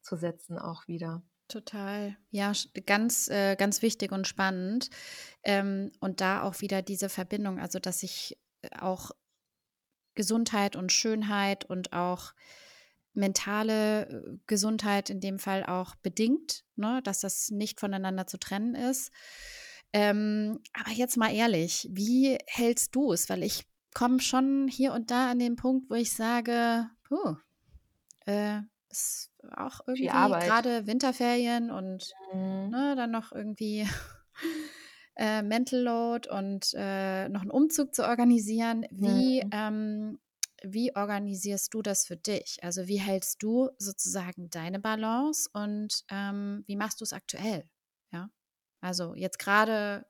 [0.02, 1.22] zu setzen auch wieder.
[1.48, 2.16] Total.
[2.30, 2.54] Ja,
[2.86, 4.90] ganz, äh, ganz wichtig und spannend.
[5.44, 9.12] Ähm, und da auch wieder diese Verbindung, also dass sich äh, auch
[10.16, 12.34] Gesundheit und Schönheit und auch
[13.14, 17.02] mentale äh, Gesundheit in dem Fall auch bedingt, ne?
[17.04, 19.12] dass das nicht voneinander zu trennen ist.
[19.92, 23.28] Ähm, aber jetzt mal ehrlich, wie hältst du es?
[23.28, 23.66] Weil ich
[24.00, 27.36] komme schon hier und da an den Punkt, wo ich sage, puh,
[28.26, 32.70] äh, ist auch irgendwie gerade Winterferien und mhm.
[32.70, 33.86] ne, dann noch irgendwie
[35.18, 38.86] äh, Mental Load und äh, noch einen Umzug zu organisieren.
[38.90, 39.50] Wie, mhm.
[39.52, 40.20] ähm,
[40.64, 42.58] wie organisierst du das für dich?
[42.62, 47.70] Also wie hältst du sozusagen deine Balance und ähm, wie machst du es aktuell?
[48.14, 48.30] Ja,
[48.80, 50.06] also jetzt gerade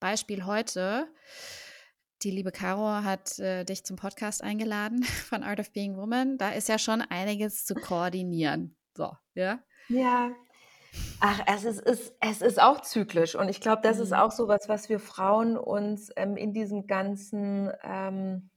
[0.00, 1.06] Beispiel heute
[2.22, 6.38] die liebe Caro hat äh, dich zum Podcast eingeladen von Art of Being Woman.
[6.38, 8.76] Da ist ja schon einiges zu koordinieren.
[8.94, 9.60] So, ja?
[9.88, 10.30] Ja.
[11.20, 13.34] Ach, es ist, ist, es ist auch zyklisch.
[13.34, 14.02] Und ich glaube, das mhm.
[14.04, 18.50] ist auch so was, was wir Frauen uns ähm, in diesem ganzen, ähm,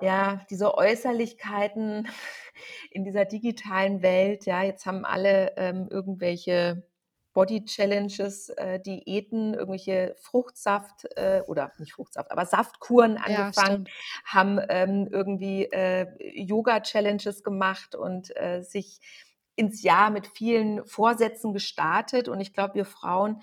[0.00, 2.08] ja, diese Äußerlichkeiten
[2.90, 6.86] in dieser digitalen Welt, ja, jetzt haben alle ähm, irgendwelche
[7.36, 13.92] Body Challenges, äh, Diäten, irgendwelche Fruchtsaft äh, oder nicht Fruchtsaft, aber Saftkuren angefangen, ja,
[14.24, 19.00] haben ähm, irgendwie äh, Yoga Challenges gemacht und äh, sich
[19.54, 22.30] ins Jahr mit vielen Vorsätzen gestartet.
[22.30, 23.42] Und ich glaube, wir Frauen,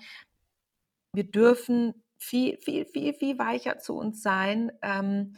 [1.12, 4.72] wir dürfen viel, viel, viel, viel weicher zu uns sein.
[4.82, 5.36] Ähm,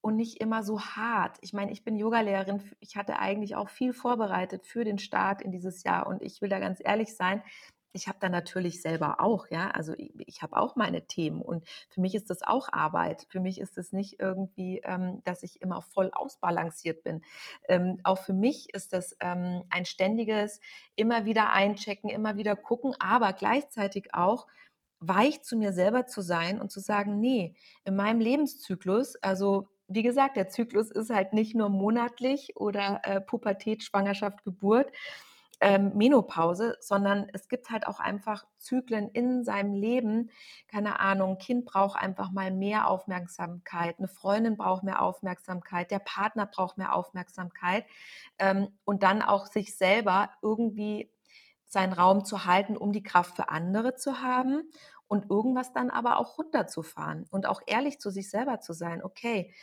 [0.00, 1.38] und nicht immer so hart.
[1.42, 2.68] Ich meine, ich bin Yogalehrerin.
[2.80, 6.08] Ich hatte eigentlich auch viel vorbereitet für den Start in dieses Jahr.
[6.08, 7.40] Und ich will da ganz ehrlich sein,
[7.92, 11.66] ich habe da natürlich selber auch, ja, also ich, ich habe auch meine Themen und
[11.88, 13.26] für mich ist das auch Arbeit.
[13.28, 17.22] Für mich ist es nicht irgendwie, ähm, dass ich immer voll ausbalanciert bin.
[17.68, 20.60] Ähm, auch für mich ist das ähm, ein ständiges
[20.96, 24.46] immer wieder einchecken, immer wieder gucken, aber gleichzeitig auch
[25.00, 30.02] weich zu mir selber zu sein und zu sagen, nee, in meinem Lebenszyklus, also wie
[30.02, 34.90] gesagt, der Zyklus ist halt nicht nur monatlich oder äh, Pubertät, Schwangerschaft, Geburt,
[35.62, 40.30] ähm, Menopause, sondern es gibt halt auch einfach Zyklen in seinem Leben.
[40.66, 46.00] Keine Ahnung, ein Kind braucht einfach mal mehr Aufmerksamkeit, eine Freundin braucht mehr Aufmerksamkeit, der
[46.00, 47.84] Partner braucht mehr Aufmerksamkeit
[48.40, 51.12] ähm, und dann auch sich selber irgendwie
[51.68, 54.68] seinen Raum zu halten, um die Kraft für andere zu haben
[55.06, 59.00] und irgendwas dann aber auch runterzufahren und auch ehrlich zu sich selber zu sein.
[59.02, 59.54] Okay,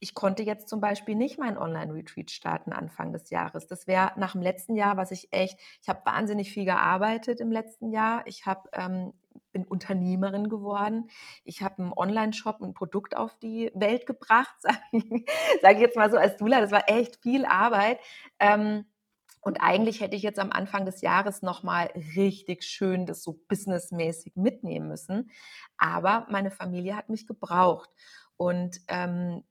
[0.00, 3.66] ich konnte jetzt zum Beispiel nicht mein Online-Retreat starten Anfang des Jahres.
[3.66, 7.52] Das wäre nach dem letzten Jahr, was ich echt, ich habe wahnsinnig viel gearbeitet im
[7.52, 8.26] letzten Jahr.
[8.26, 9.12] Ich habe ähm,
[9.52, 11.10] bin Unternehmerin geworden.
[11.44, 15.04] Ich habe einen Online-Shop, ein Produkt auf die Welt gebracht, sage ich,
[15.60, 16.60] sag ich, jetzt mal so als Dula.
[16.60, 17.98] Das war echt viel Arbeit.
[18.38, 18.86] Ähm,
[19.42, 24.36] und eigentlich hätte ich jetzt am Anfang des Jahres nochmal richtig schön das so businessmäßig
[24.36, 25.30] mitnehmen müssen.
[25.78, 27.90] Aber meine Familie hat mich gebraucht.
[28.36, 29.42] Und ähm,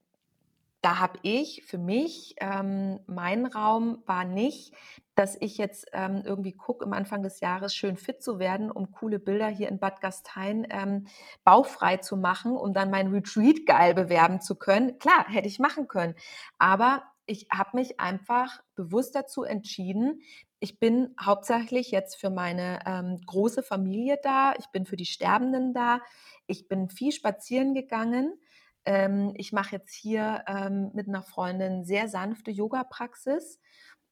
[0.82, 4.72] da habe ich für mich, ähm, mein Raum war nicht,
[5.14, 8.90] dass ich jetzt ähm, irgendwie gucke, am Anfang des Jahres schön fit zu werden, um
[8.90, 11.06] coole Bilder hier in Bad Gastein ähm,
[11.44, 14.98] baufrei zu machen, um dann mein Retreat geil bewerben zu können.
[14.98, 16.14] Klar, hätte ich machen können.
[16.58, 20.22] Aber ich habe mich einfach bewusst dazu entschieden,
[20.62, 25.72] ich bin hauptsächlich jetzt für meine ähm, große Familie da, ich bin für die Sterbenden
[25.72, 26.00] da,
[26.46, 28.38] ich bin viel spazieren gegangen
[28.84, 33.60] ähm, ich mache jetzt hier ähm, mit einer Freundin sehr sanfte Yoga-Praxis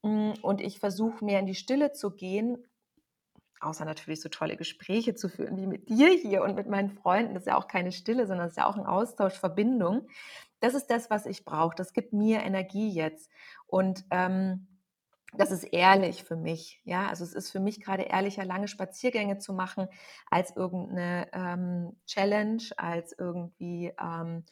[0.03, 2.65] mm, und ich versuche mehr in die Stille zu gehen,
[3.61, 7.35] außer natürlich so tolle Gespräche zu führen wie mit dir hier und mit meinen Freunden.
[7.35, 10.09] Das ist ja auch keine Stille, sondern das ist ja auch ein Austausch, Verbindung.
[10.61, 11.75] Das ist das, was ich brauche.
[11.77, 13.31] Das gibt mir Energie jetzt.
[13.67, 14.68] Und ähm,
[15.35, 16.81] das ist ehrlich für mich.
[16.85, 19.89] Ja, also es ist für mich gerade ehrlicher, lange Spaziergänge zu machen,
[20.31, 24.45] als irgendeine ähm, Challenge, als irgendwie, ähm,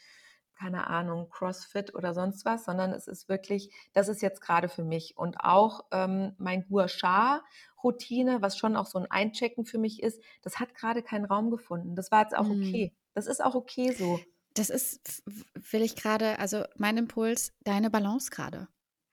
[0.58, 4.84] keine Ahnung, CrossFit oder sonst was, sondern es ist wirklich, das ist jetzt gerade für
[4.84, 5.16] mich.
[5.16, 10.22] Und auch ähm, mein Gua Sha-Routine, was schon auch so ein Einchecken für mich ist,
[10.42, 11.94] das hat gerade keinen Raum gefunden.
[11.94, 12.62] Das war jetzt auch mhm.
[12.62, 12.92] okay.
[13.14, 14.20] Das ist auch okay so.
[14.52, 15.22] Das ist,
[15.54, 18.68] will ich gerade, also mein Impuls, deine Balance gerade.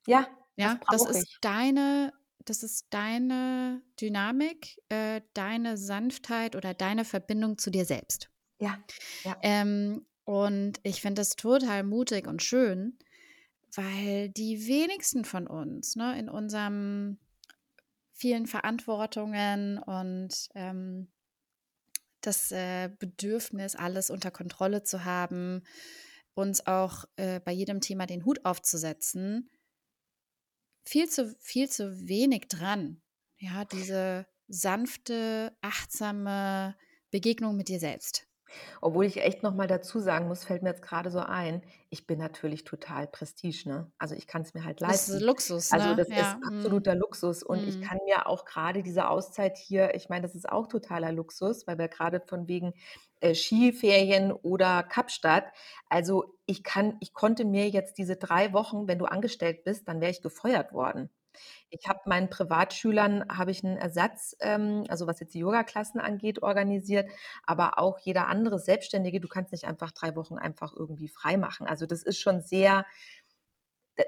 [0.08, 2.14] Ja, ja, das, das ist deine,
[2.46, 8.30] das ist deine Dynamik, äh, deine Sanftheit oder deine Verbindung zu dir selbst.
[8.60, 8.78] Ja.
[9.24, 9.38] ja.
[9.42, 12.98] Ähm, und ich finde das total mutig und schön,
[13.76, 17.18] weil die wenigsten von uns ne, in unserem
[18.12, 21.12] vielen Verantwortungen und ähm,
[22.22, 25.64] das äh, Bedürfnis, alles unter Kontrolle zu haben,
[26.36, 29.50] uns auch äh, bei jedem Thema den Hut aufzusetzen,
[30.86, 33.02] viel zu, viel zu wenig dran.
[33.38, 36.76] Ja, diese sanfte, achtsame
[37.12, 38.28] Begegnung mit dir selbst.
[38.82, 42.08] Obwohl ich echt noch mal dazu sagen muss, fällt mir jetzt gerade so ein, ich
[42.08, 43.92] bin natürlich total Prestige, ne?
[43.98, 45.12] Also, ich kann es mir halt leisten.
[45.12, 45.92] Das ist Luxus, also, ne?
[45.92, 46.32] Also, das ja.
[46.32, 46.58] ist mhm.
[46.58, 47.68] absoluter Luxus und mhm.
[47.70, 51.68] ich kann mir auch gerade diese Auszeit hier ich meine, das ist auch totaler Luxus,
[51.68, 52.74] weil wir gerade von wegen,
[53.22, 55.46] äh, Skiferien oder Kapstadt
[55.94, 60.02] also, ich kann ich konnte mir jetzt diese drei Wochen wenn du angestellt bist, dann
[60.02, 61.10] wäre ich gefeuert worden.
[61.70, 66.42] Ich habe meinen Privatschülern habe ich einen Ersatz, ähm, also was jetzt die Yogaklassen angeht,
[66.44, 67.10] organisiert,
[67.46, 71.68] aber auch jeder andere Selbstständige, du kannst nicht einfach drei Wochen einfach irgendwie frei machen.
[71.68, 72.86] Also das ist schon sehr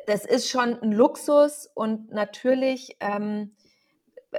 [0.07, 3.55] das ist schon ein Luxus und natürlich, ähm,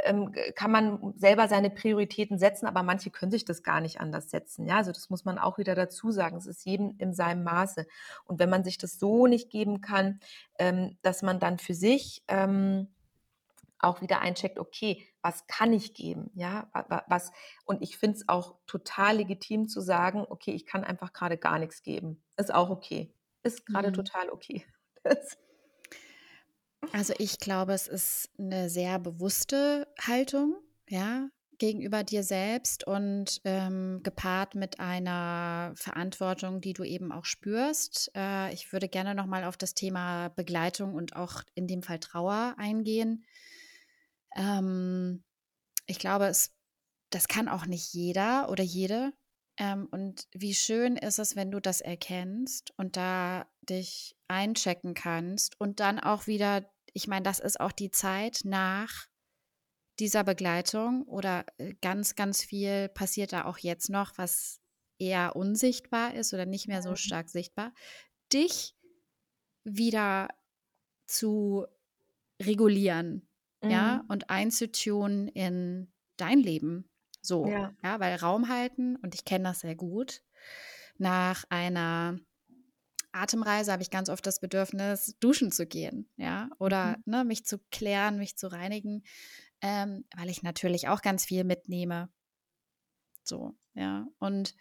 [0.05, 4.31] ähm, kann man selber seine Prioritäten setzen, aber manche können sich das gar nicht anders
[4.31, 4.67] setzen.
[4.67, 6.37] Ja, also das muss man auch wieder dazu sagen.
[6.37, 7.87] Es ist jedem in seinem Maße.
[8.25, 10.21] Und wenn man sich das so nicht geben kann,
[10.59, 12.89] ähm, dass man dann für sich ähm,
[13.79, 16.31] auch wieder eincheckt, okay, was kann ich geben?
[16.35, 16.69] Ja,
[17.09, 17.33] was,
[17.65, 21.59] und ich finde es auch total legitim zu sagen, okay, ich kann einfach gerade gar
[21.59, 22.23] nichts geben.
[22.37, 23.13] Ist auch okay.
[23.43, 23.95] Ist gerade mhm.
[23.95, 24.65] total okay.
[26.92, 30.57] Also ich glaube, es ist eine sehr bewusste Haltung,
[30.88, 38.11] ja, gegenüber dir selbst und ähm, gepaart mit einer Verantwortung, die du eben auch spürst.
[38.14, 42.55] Äh, ich würde gerne nochmal auf das Thema Begleitung und auch in dem Fall Trauer
[42.59, 43.25] eingehen.
[44.35, 45.25] Ähm,
[45.87, 46.53] ich glaube, es,
[47.11, 49.12] das kann auch nicht jeder oder jede.
[49.59, 55.59] Ähm, und wie schön ist es, wenn du das erkennst und da dich einchecken kannst
[55.61, 59.07] und dann auch wieder ich meine, das ist auch die Zeit nach
[59.99, 64.62] dieser Begleitung oder äh, ganz, ganz viel passiert da auch jetzt noch, was
[64.99, 66.97] eher unsichtbar ist oder nicht mehr so mhm.
[66.97, 67.74] stark sichtbar,
[68.32, 68.74] dich
[69.62, 70.28] wieder
[71.07, 71.66] zu
[72.40, 73.28] regulieren,
[73.62, 73.70] mhm.
[73.70, 76.88] ja, und einzutun in dein Leben.
[77.20, 77.76] So, Ja.
[77.84, 80.22] ja, weil Raum halten, und ich kenne das sehr gut,
[80.97, 82.18] nach einer
[83.17, 87.03] Atemreise habe ich ganz oft das Bedürfnis, duschen zu gehen, ja, oder Mhm.
[87.07, 89.03] ne, mich zu klären, mich zu reinigen,
[89.62, 92.09] ähm, weil ich natürlich auch ganz viel mitnehme.
[93.25, 94.07] So, ja.
[94.19, 94.55] Und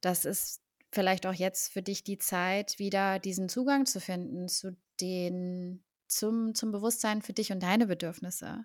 [0.00, 0.60] das ist
[0.92, 6.54] vielleicht auch jetzt für dich die Zeit, wieder diesen Zugang zu finden zu den, zum,
[6.54, 8.64] zum Bewusstsein für dich und deine Bedürfnisse.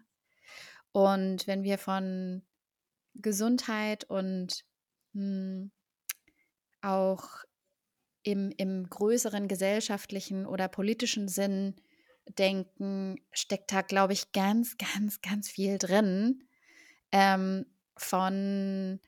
[0.91, 2.45] Und wenn wir von
[3.15, 4.65] Gesundheit und
[5.13, 5.69] mh,
[6.81, 7.43] auch
[8.23, 11.75] im, im größeren gesellschaftlichen oder politischen Sinn
[12.37, 16.43] denken, steckt da, glaube ich, ganz, ganz, ganz viel drin
[17.11, 17.65] ähm,
[17.97, 18.99] von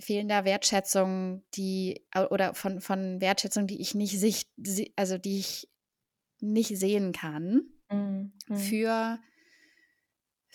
[0.00, 4.48] fehlender Wertschätzung, die oder von, von Wertschätzung, die ich nicht sicht,
[4.96, 5.68] also die ich
[6.40, 8.32] nicht sehen kann Mhm.
[8.48, 8.56] Mhm.
[8.56, 9.18] für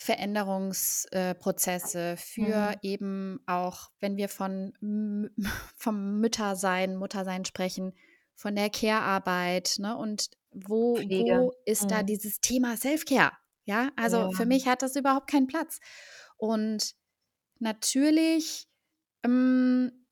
[0.04, 2.76] Veränderungsprozesse, für Mhm.
[2.82, 4.72] eben auch, wenn wir von
[5.76, 7.94] vom Müttersein, Muttersein sprechen,
[8.34, 9.96] von der Care-Arbeit, ne?
[9.96, 11.32] Und wo, Pflege.
[11.32, 12.06] wo ist da Mhm.
[12.06, 13.32] dieses Thema Self-Care?
[13.64, 14.30] Ja, also Ja.
[14.30, 15.80] für mich hat das überhaupt keinen Platz.
[16.36, 16.94] Und
[17.58, 18.66] natürlich
[19.24, 20.06] ähm,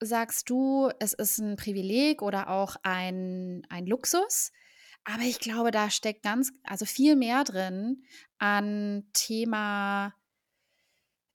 [0.00, 4.52] sagst du, es ist ein Privileg oder auch ein, ein Luxus.
[5.04, 8.04] Aber ich glaube, da steckt ganz, also viel mehr drin
[8.44, 10.12] an Thema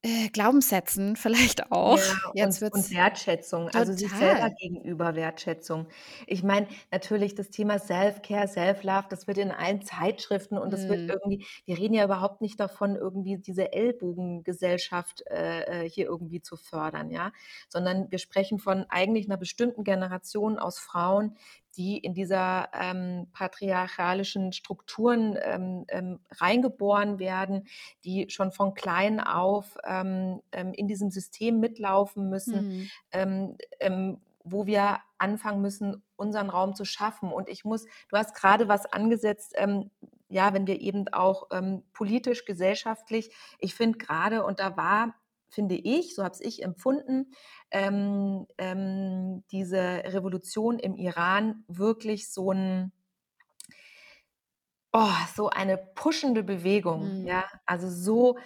[0.01, 1.97] äh, Glaubenssätzen vielleicht auch.
[2.33, 4.53] Ja, Jetzt und, und Wertschätzung, also sich selber total.
[4.55, 5.87] gegenüber Wertschätzung.
[6.27, 10.99] Ich meine, natürlich das Thema Self-Care, Self-Love, das wird in allen Zeitschriften und das wird
[10.99, 11.09] Hm.
[11.09, 16.55] irgendwie, wir reden ja überhaupt nicht davon, irgendwie diese Ellbogengesellschaft äh, äh, hier irgendwie zu
[16.55, 17.31] fördern, ja,
[17.67, 21.35] sondern wir sprechen von eigentlich einer bestimmten Generation aus Frauen,
[21.79, 27.67] die in dieser ähm, patriarchalischen Strukturen ähm, ähm, reingeboren werden,
[28.03, 33.57] die schon von klein auf ähm, ähm, in diesem System mitlaufen müssen, Hm.
[33.79, 37.31] ähm, wo wir anfangen müssen, unseren Raum zu schaffen.
[37.31, 39.55] Und ich muss, du hast gerade was angesetzt,
[40.27, 41.47] ja, wenn wir eben auch
[41.93, 45.13] politisch, gesellschaftlich, ich finde gerade, und da war,
[45.49, 47.31] finde ich, so habe es ich empfunden,
[47.71, 52.91] ähm, ähm, diese Revolution im Iran wirklich so ein
[54.93, 57.25] oh, so eine pushende Bewegung, Hm.
[57.27, 57.45] ja.
[57.65, 58.37] Also so,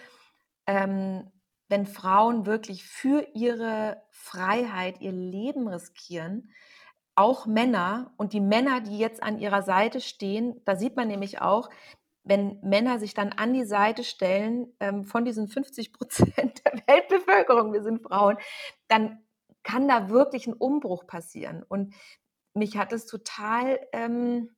[0.67, 1.31] ähm,
[1.69, 6.51] wenn Frauen wirklich für ihre Freiheit ihr Leben riskieren,
[7.15, 11.41] auch Männer und die Männer, die jetzt an ihrer Seite stehen, da sieht man nämlich
[11.41, 11.69] auch,
[12.23, 15.93] wenn Männer sich dann an die Seite stellen ähm, von diesen 50%
[16.35, 18.37] der Weltbevölkerung, wir sind Frauen,
[18.87, 19.23] dann
[19.63, 21.63] kann da wirklich ein Umbruch passieren.
[21.67, 21.93] Und
[22.53, 24.49] mich hat es total ähm,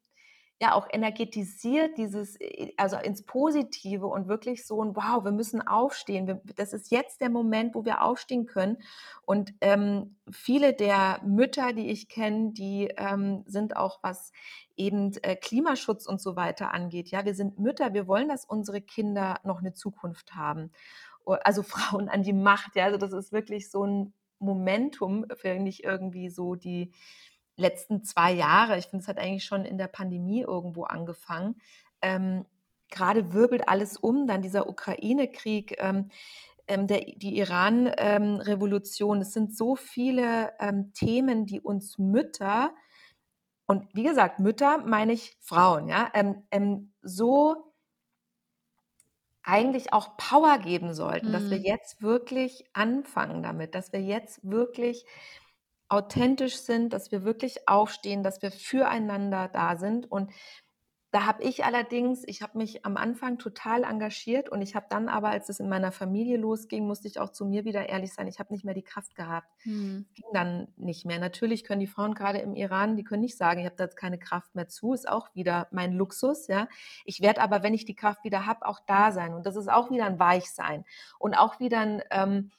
[0.62, 5.62] ja auch energetisiert, dieses, äh, also ins Positive und wirklich so ein Wow, wir müssen
[5.62, 6.28] aufstehen.
[6.28, 8.78] Wir, das ist jetzt der Moment, wo wir aufstehen können.
[9.24, 14.32] Und ähm, viele der Mütter, die ich kenne, die ähm, sind auch was
[14.78, 17.10] eben äh, Klimaschutz und so weiter angeht.
[17.10, 20.72] Ja, wir sind Mütter, wir wollen, dass unsere Kinder noch eine Zukunft haben.
[21.26, 25.84] Also Frauen an die Macht, ja, also das ist wirklich so ein Momentum, finde ich
[25.84, 26.92] irgendwie so die
[27.56, 28.78] letzten zwei Jahre.
[28.78, 31.56] Ich finde, es hat eigentlich schon in der Pandemie irgendwo angefangen.
[32.02, 32.46] Ähm,
[32.90, 36.10] gerade wirbelt alles um, dann dieser Ukraine-Krieg, ähm,
[36.68, 39.22] ähm, der, die Iran-Revolution.
[39.22, 42.74] es sind so viele ähm, Themen, die uns Mütter,
[43.68, 47.74] und wie gesagt, Mütter meine ich Frauen, ja, ähm, ähm, so
[49.44, 51.64] eigentlich auch Power geben sollten, dass wir Hm.
[51.64, 55.06] jetzt wirklich anfangen damit, dass wir jetzt wirklich
[55.88, 60.12] authentisch sind, dass wir wirklich aufstehen, dass wir füreinander da sind.
[60.12, 60.32] Und
[61.16, 65.08] da habe ich allerdings, ich habe mich am Anfang total engagiert und ich habe dann
[65.08, 68.28] aber, als es in meiner Familie losging, musste ich auch zu mir wieder ehrlich sein,
[68.28, 69.48] ich habe nicht mehr die Kraft gehabt.
[69.60, 70.08] Hm.
[70.14, 71.18] Ging dann nicht mehr.
[71.18, 74.20] Natürlich können die Frauen gerade im Iran, die können nicht sagen, ich habe da keine
[74.20, 76.68] Kraft mehr zu, ist auch wieder mein Luxus, ja.
[77.06, 79.34] Ich werde aber, wenn ich die Kraft wieder habe, auch da sein.
[79.34, 80.84] Und das ist auch wieder ein Weichsein.
[81.18, 82.52] Und auch wieder ein, ähm,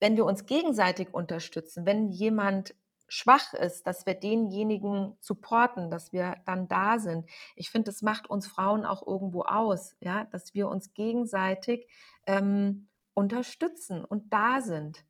[0.00, 2.74] wenn wir uns gegenseitig unterstützen, wenn jemand
[3.08, 7.28] schwach ist, dass wir denjenigen supporten, dass wir dann da sind.
[7.56, 11.88] Ich finde, das macht uns Frauen auch irgendwo aus, ja, dass wir uns gegenseitig
[12.26, 15.04] ähm, unterstützen und da sind.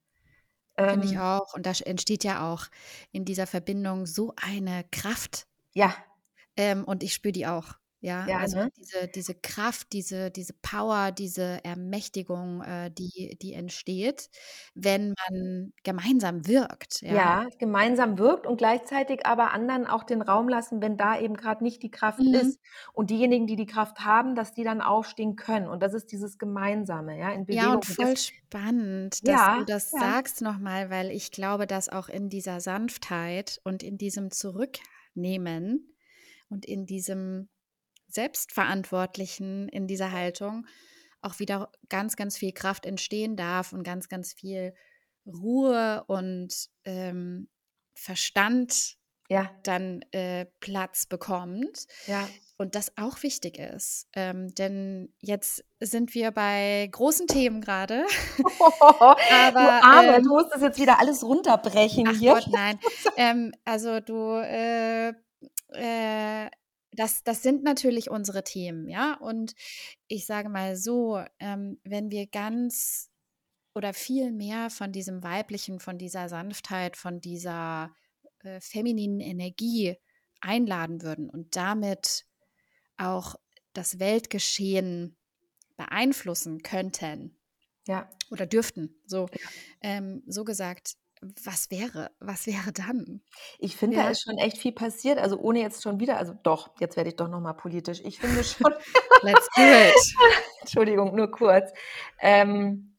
[0.86, 1.54] Finde ich Ähm, auch.
[1.54, 2.66] Und da entsteht ja auch
[3.12, 5.46] in dieser Verbindung so eine Kraft.
[5.74, 5.94] ja,
[6.58, 7.78] Ähm, und ich spüre die auch.
[8.00, 8.70] Ja, Ja, also ne?
[8.76, 14.30] diese, diese Kraft, diese, diese Power, diese Ermächtigung, äh, die, die entsteht,
[14.74, 17.02] wenn man gemeinsam wirkt.
[17.02, 17.10] Ja.
[17.10, 21.62] Ja, gemeinsam wirkt und gleichzeitig aber anderen auch den Raum lassen, wenn da eben grad
[21.62, 22.34] nicht die Kraft Mhm.
[22.34, 22.60] ist.
[22.92, 25.68] Und diejenigen, die die Kraft haben, dass die dann aufstehen können.
[25.68, 27.82] Und das ist dieses Gemeinsame, ja, in Ja, Bewegung.
[27.82, 31.30] und Und das voll spannend, dass du ja, das ja, sagst noch mal, weil ich
[31.30, 35.94] glaube, dass auch in dieser Sanftheit und in diesem Zurücknehmen
[36.50, 37.48] und in diesem
[38.08, 40.66] Selbstverantwortlichen, in dieser Haltung
[41.20, 44.74] auch wieder ganz, ganz viel Kraft entstehen darf und ganz, ganz viel
[45.26, 47.48] Ruhe und ähm,
[47.94, 48.96] Verstand
[49.28, 51.86] ja, dann äh, Platz bekommt.
[52.06, 52.28] ja.
[52.60, 54.08] Und das auch wichtig ist.
[54.16, 58.04] Ähm, denn jetzt sind wir bei großen Themen gerade.
[58.38, 62.34] Du Aber Arme, ähm, du musst das jetzt wieder alles runterbrechen ach hier.
[62.34, 62.78] Gott, nein.
[63.16, 65.10] Ähm, also du, äh,
[65.72, 66.50] äh,
[66.92, 69.14] das, das sind natürlich unsere Themen, ja.
[69.14, 69.54] Und
[70.06, 73.10] ich sage mal so, ähm, wenn wir ganz
[73.74, 77.94] oder viel mehr von diesem Weiblichen, von dieser Sanftheit, von dieser
[78.40, 79.96] äh, femininen Energie
[80.40, 82.26] einladen würden und damit
[82.96, 83.36] auch
[83.72, 85.16] das Weltgeschehen
[85.76, 87.38] beeinflussen könnten
[87.86, 88.10] Ja.
[88.30, 89.28] oder dürften, so,
[89.80, 90.94] ähm, so gesagt,
[91.44, 93.22] was wäre, was wäre dann?
[93.58, 94.10] Ich finde, da Ja.
[94.10, 97.16] ist schon echt viel passiert, also ohne jetzt schon wieder also doch, jetzt werde ich
[97.16, 98.00] doch noch mal politisch.
[98.04, 98.72] Ich finde schon
[99.22, 99.94] Let's do it.
[100.60, 101.72] Entschuldigung, nur kurz.
[102.20, 102.94] Ähm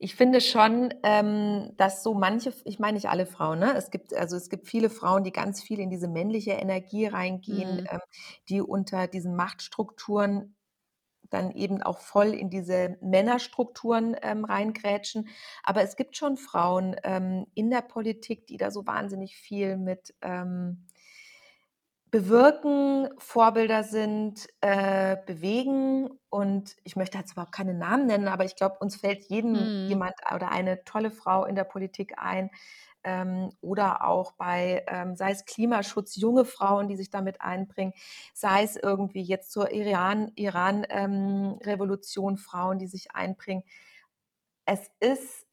[0.00, 3.74] ich finde schon, ähm, dass so manche ich meine nicht alle Frauen, ne?
[3.76, 7.76] Es gibt also es gibt viele Frauen, die ganz viel in diese männliche Energie reingehen,
[7.78, 7.86] Mhm.
[7.90, 8.00] ähm,
[8.48, 10.54] die unter diesen Machtstrukturen
[11.30, 15.28] dann eben auch voll in diese Männerstrukturen, ähm, reingrätschen.
[15.62, 20.14] Aber es gibt schon Frauen, ähm, in der Politik, die da so wahnsinnig viel mit,
[20.22, 20.86] ähm
[22.10, 26.08] bewirken, Vorbilder sind, äh, bewegen.
[26.30, 29.84] Und ich möchte jetzt überhaupt keine Namen nennen, aber ich glaube, uns fällt jedem Mhm.
[29.84, 32.50] jemand oder eine tolle Frau in der Politik ein.
[33.04, 37.92] Ähm, oder auch bei, ähm, sei es Klimaschutz, junge Frauen, die sich damit einbringen,
[38.34, 41.58] sei es irgendwie jetzt zur Iran Iran, ähm,
[42.36, 43.62] Frauen, die sich einbringen.
[44.66, 45.46] Es ist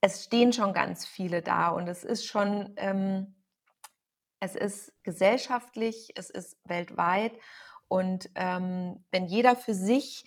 [0.00, 3.34] es stehen schon ganz viele da und es ist schon, ähm
[4.40, 7.32] es ist gesellschaftlich, es ist weltweit
[7.88, 10.24] und, ähm, wenn jeder für sich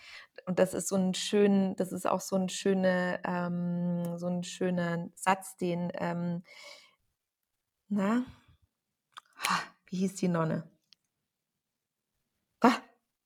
[0.47, 4.43] und das ist so 'n schön das ist auch so 'n schöne ähm, so 'n
[4.43, 6.43] schöner Satz, den, ähm
[7.89, 8.25] na,
[9.87, 10.63] wie hieß die Nonne?
[12.61, 12.81] Ah,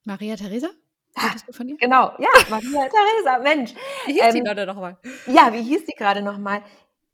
[0.05, 0.69] Maria Theresa?
[1.15, 1.35] ah,
[1.79, 3.73] genau, ja, Maria Theresa, Mensch.
[4.05, 4.97] Wie hieß die Ähm, Nonne noch mal?
[5.25, 6.63] ja, wie hieß die grade noch mal?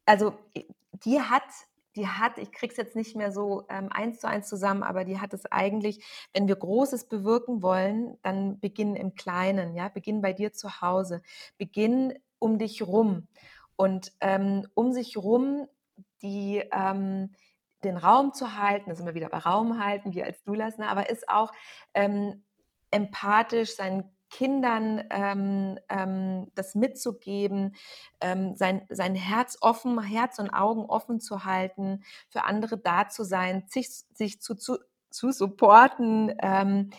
[0.06, 0.36] Also,
[1.06, 1.44] die hat
[1.96, 5.06] die hat ich kriege es jetzt nicht mehr so, ähm, eins zu eins zusammen, aber
[5.06, 9.90] die hat es eigentlich wenn wir Großes bewirken wollen, dann beginn im Kleinen, ja?
[9.90, 11.22] Beginn bei dir zu Hause.
[11.58, 13.28] Beginn um dich rum.
[13.76, 15.68] Und, ähm, um sich rum
[16.22, 17.32] die, ähm
[17.84, 20.90] den Raum zu halten, da sind wir wieder bei Raum halten, wir als Doulas, ne,
[20.90, 21.52] aber ist auch,
[21.94, 22.44] ähm,
[22.92, 27.76] empathisch seinen Kindern, ähm, ähm, das mitzugeben,
[28.22, 33.24] ähm, sein sein Herz offen Herz und Augen offen zu halten, für andere da zu
[33.24, 34.78] sein, sich sich zu zu
[35.10, 36.34] zu supporten.
[36.42, 36.92] Ähm,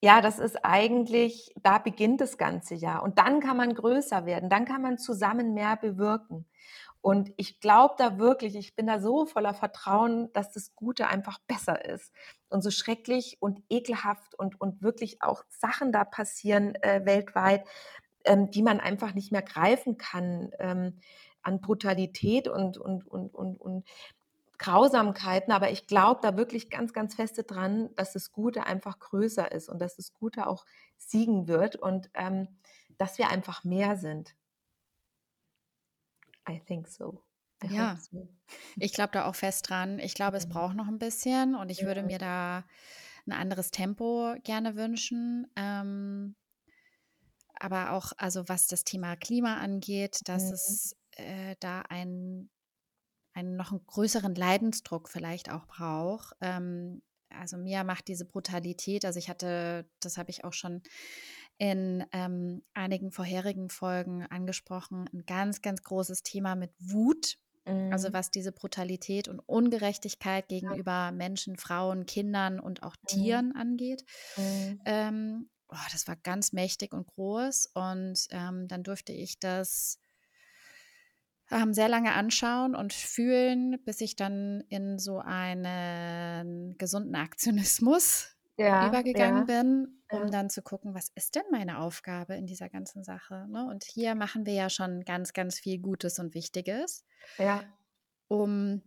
[0.00, 2.98] ja, das ist eigentlich da beginnt das Ganze ja.
[3.00, 6.46] Und dann kann man größer werden, dann kann man zusammen mehr bewirken.
[7.00, 11.38] Und ich glaube da wirklich ich bin da so voller Vertrauen, dass das Gute einfach
[11.46, 12.12] besser ist.
[12.48, 17.64] Und so schrecklich und ekelhaft und und wirklich auch Sachen da passieren, äh, weltweit,
[18.24, 20.98] ähm, die man einfach nicht mehr greifen kann, ähm,
[21.42, 23.84] an Brutalität und und und und und
[24.58, 25.52] Grausamkeiten.
[25.52, 29.68] Aber ich glaube da wirklich ganz, ganz feste dran, dass das Gute einfach größer ist
[29.68, 30.64] und dass das Gute auch
[30.96, 32.48] siegen wird und, ähm,
[32.98, 34.34] dass wir einfach mehr sind.
[36.48, 37.24] I think so.
[37.62, 37.98] I Ja.
[37.98, 38.28] so.
[38.78, 39.98] Ich glaube da auch fest dran.
[40.00, 40.48] Ich glaube, es Mhm.
[40.48, 42.12] braucht noch 'n bisschen und ich würde Mhm.
[42.12, 42.64] mir da
[43.26, 45.48] 'n anderes Tempo gerne wünschen.
[45.56, 46.34] Ähm
[47.56, 50.52] aber auch also, was das Thema Klima angeht, dass Mhm.
[50.52, 52.50] es, äh, da einen
[53.34, 56.34] einen noch 'n größeren Leidensdruck vielleicht auch braucht.
[56.42, 60.82] Ähm, also, mir macht diese Brutalität also, ich hatte das habe ich auch schon
[61.58, 67.36] in, ähm, einigen vorherigen Folgen angesprochen, 'n ganz, ganz großes Thema mit Wut.
[67.90, 68.14] Also, Mhm.
[68.14, 70.78] was diese Brutalität und Ungerechtigkeit Ja.
[70.78, 73.42] gegenüber Menschen, Frauen, Kindern und auch Mhm.
[73.46, 74.04] Tieren angeht.
[74.36, 74.80] Mhm.
[74.84, 79.98] Ähm, oh, das war ganz mächtig und groß und, ähm, dann durfte ich das
[81.50, 88.74] ähm, sehr lange anschauen und fühlen, bis ich dann in so einen gesunden Aktionismus Ja,
[88.80, 90.30] übergegangen ja, bin, um ja.
[90.30, 93.66] dann zu gucken, was ist denn meine Aufgabe in dieser ganzen Sache, ne?
[93.66, 97.04] Und hier machen wir ja schon ganz, ganz viel Gutes und Wichtiges,
[97.38, 97.78] Ja.
[98.28, 98.82] um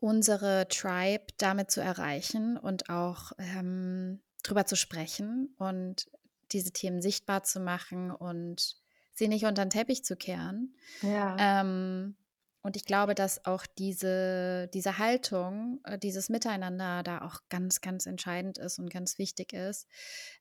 [0.00, 6.10] unsere Tribe damit zu erreichen und auch ähm, drüber zu sprechen und
[6.52, 8.76] diese Themen sichtbar zu machen und
[9.14, 10.76] sie nicht unter den Teppich zu kehren.
[11.02, 11.38] Ja.
[11.38, 12.16] Ähm,
[12.64, 18.06] und ich glaube, dass auch diese, diese Haltung, äh, dieses Miteinander da auch ganz, ganz
[18.06, 19.88] entscheidend ist und ganz wichtig ist.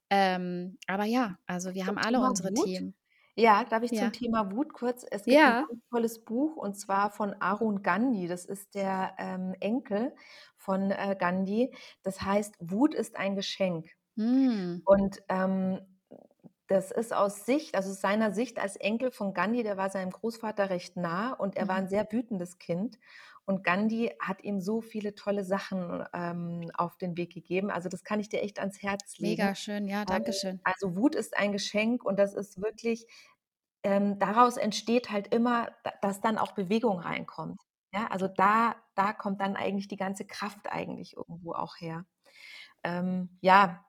[0.10, 2.70] Ähm, aber ja, also wir Zum haben alle Thema unsere Wut?
[2.70, 2.96] Themen.
[3.36, 4.14] Ja, darf ich zum Ja.
[4.14, 5.68] Thema Wut kurz es gibt Ja.
[5.68, 8.28] ganz tolles Buch und zwar von Arun Gandhi.
[8.28, 10.16] Das ist der, ähm, Enkel
[10.58, 11.76] von, äh, Gandhi.
[12.04, 14.84] Das heißt: „Wut ist ein Geschenk.“ Hm.
[14.86, 15.93] Und, ähm,
[16.68, 20.12] das ist aus Sicht also aus seiner Sicht als Enkel von Gandhi, der war seinem
[20.12, 21.80] Großvater recht nah und er war Mhm.
[21.80, 23.00] 'n sehr wütendes Kind.
[23.46, 27.70] Und Gandhi hat ihm so viele tolle Sachen, ähm, auf den Weg gegeben.
[27.72, 29.50] Also, das kann ich dir echt ans Herz legen.
[29.50, 30.62] Mega schön, ja, Ähm, danke schön.
[30.64, 33.08] also, Wut ist ein Geschenk und das ist wirklich
[33.84, 37.62] ähm, daraus entsteht halt immer, da dass dann auch Bewegung reinkommt.
[37.94, 42.06] Ja, also da da kommt dann eigentlich die ganze Kraft eigentlich irgendwo auch her.
[42.84, 43.86] Ähm, ja,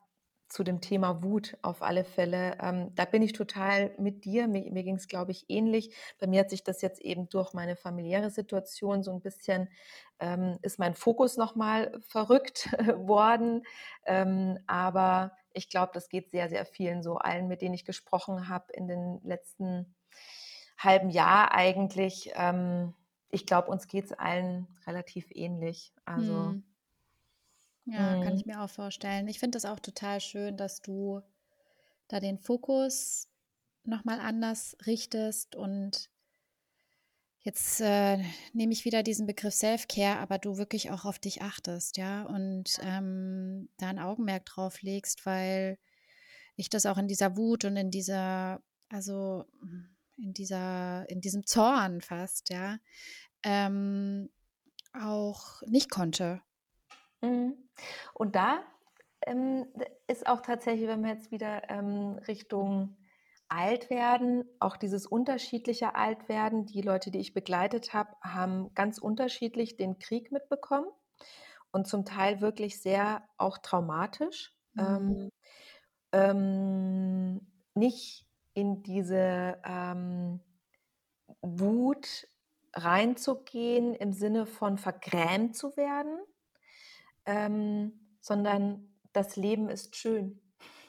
[0.55, 2.57] zu dem Thema Wut auf alle Fälle.
[2.63, 4.47] Ähm, da bin ich total mit dir.
[4.49, 5.95] Mir mir ging's, glaube ich, ähnlich.
[6.21, 9.69] Bei mir hat sich das jetzt eben durch meine familiäre Situation so 'n bisschen
[10.21, 13.63] ähm, ist mein Fokus noch mal verrückt worden.
[14.07, 18.49] Ähm, aber ich glaube, das geht sehr, sehr vielen so, allen, mit denen ich gesprochen
[18.49, 19.95] habe in den letzten
[20.79, 22.31] halben Jahr eigentlich.
[22.35, 22.95] Ähm,
[23.31, 25.93] ich glaube, uns geht's allen relativ ähnlich.
[26.05, 26.65] Also Mhm.
[27.87, 28.47] Ja, kann ich Mhm.
[28.47, 29.29] mir auch vorstellen.
[29.29, 31.21] Ich finde das auch total schön, dass du
[32.09, 33.29] da den Fokus
[33.85, 36.09] noch mal anders richtest und
[37.43, 38.19] jetzt, äh,
[38.53, 42.79] nehme ich wieder diesen Begriff Self-Care, aber du wirklich auch auf dich achtest, ja, und,
[42.83, 45.79] ähm, da 'n Augenmerk drauf legst, weil
[46.57, 49.45] ich das auch in dieser Wut und in dieser also,
[50.19, 52.79] in dieser in diesem Zorn fast, ja,
[53.45, 54.31] ähm,
[54.95, 56.43] auch nicht konnte.
[57.25, 57.69] Mhm.
[58.15, 58.63] Und da,
[59.27, 59.67] ähm,
[60.07, 62.97] ist auch tatsächlich, wenn wir jetzt wieder, ähm, Richtung
[63.49, 69.99] Altwerden auch dieses unterschiedliche Altwerden die Leute, die ich begleitet habe, haben ganz unterschiedlich den
[69.99, 70.89] Krieg mitbekommen
[71.71, 74.53] und zum Teil wirklich sehr auch traumatisch.
[74.75, 74.83] Mhm.
[74.83, 75.31] Ähm,
[76.13, 80.41] ähm, nicht in diese, ähm,
[81.45, 82.27] Wut
[82.73, 86.19] reinzugehen im Sinne von vergrämt zu werden,
[87.27, 90.41] ähm, sondern das Leben ist schön.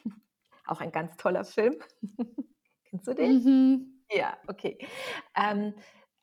[0.65, 1.75] Auch ein ganz toller Film.
[2.89, 3.43] Kennst du den?
[3.43, 4.03] Mhm.
[4.11, 4.77] Ja, okay.
[5.35, 5.73] Ähm,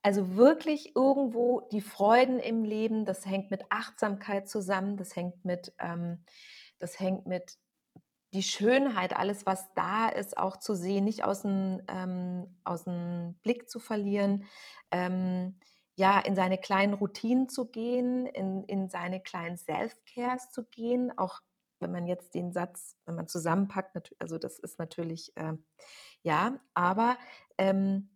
[0.03, 5.73] also wirklich irgendwo die Freuden im Leben, das hängt mit Achtsamkeit zusammen, das hängt mit
[5.79, 6.25] ähm,
[6.79, 7.59] das hängt mit
[8.33, 13.79] die Schönheit, alles, was da ist, auch zu sehen, nicht aus'm ähm, aus'm Blick zu
[13.79, 14.47] verlieren.
[14.91, 15.59] Ähm,
[15.97, 21.41] ja, in seine kleinen Routinen zu gehen, in in seine kleinen Self-Cares zu gehen, auch
[21.81, 25.65] wenn man jetzt den Satz wenn man zusammenpackt, also das ist natürlich, ähm
[26.25, 27.19] ja, aber,
[27.59, 28.11] ähm,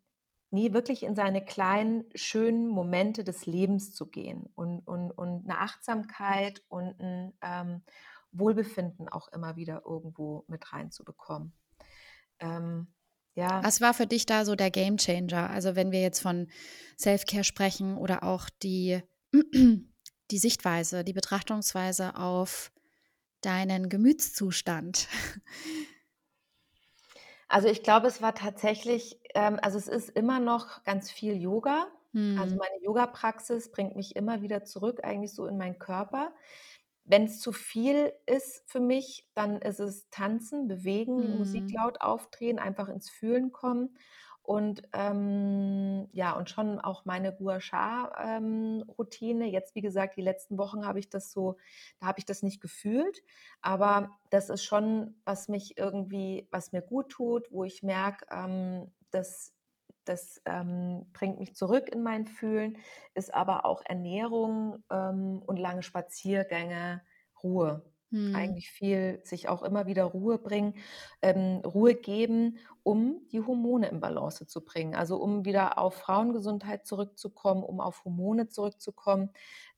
[0.53, 5.59] ne, wirklich in seine kleinen, schönen Momente des Lebens zu gehen und und und 'ne
[5.61, 7.83] Achtsamkeit und 'n, ähm,
[8.33, 11.55] Wohlbefinden auch immer wieder irgendwo mit reinzubekommen.
[12.41, 12.89] Ähm,
[13.37, 13.63] ja.
[13.63, 15.51] Was war für dich da so der Gamechanger?
[15.51, 16.49] Also, wenn wir jetzt von
[16.99, 19.03] Self-Care sprechen oder auch die
[20.31, 22.73] die Sichtweise, die Betrachtungsweise auf
[23.43, 25.09] deinen Gemütszustand.
[27.49, 31.87] Also, ich glaube, es war tatsächlich ähm, also, es ist immer noch ganz viel Yoga.
[32.35, 32.59] Also, Mhm.
[32.59, 36.35] meine Yogapraxis bringt mich immer wieder zurück eigentlich so in meinen Körper.
[37.09, 41.77] Wenn's zu viel ist für mich, dann ist es Tanzen, Bewegen, Musik Mhm.
[41.79, 43.97] laut aufdrehen, einfach ins Fühlen kommen
[44.43, 48.85] und, ähm, ja und schon auch meine Gua Sha, ähm.
[49.45, 51.57] Jetzt, wie gesagt, die letzten Wochen habe ich das so
[52.01, 53.23] da habe ich das nicht gefühlt,
[53.61, 59.53] aber das ist schon, was mich irgendwie was mir guttut, wo ich merke, ähm, das
[60.09, 62.79] das, ähm, bringt mich zurück in mein Fühlen,
[63.15, 67.03] ist aber auch Ernährung, ähm, und lange Spaziergänge,
[67.43, 67.85] Ruhe.
[68.11, 68.33] Mhm.
[68.33, 70.75] Eigentlich viel sich auch immer wieder Ruhe bringen
[71.23, 74.95] ähm, Ruhe geben, um die Hormone in Balance zu bringen.
[74.95, 79.31] Also, um wieder auf Frauengesundheit zurückzukommen, um auf Hormone zurückzukommen.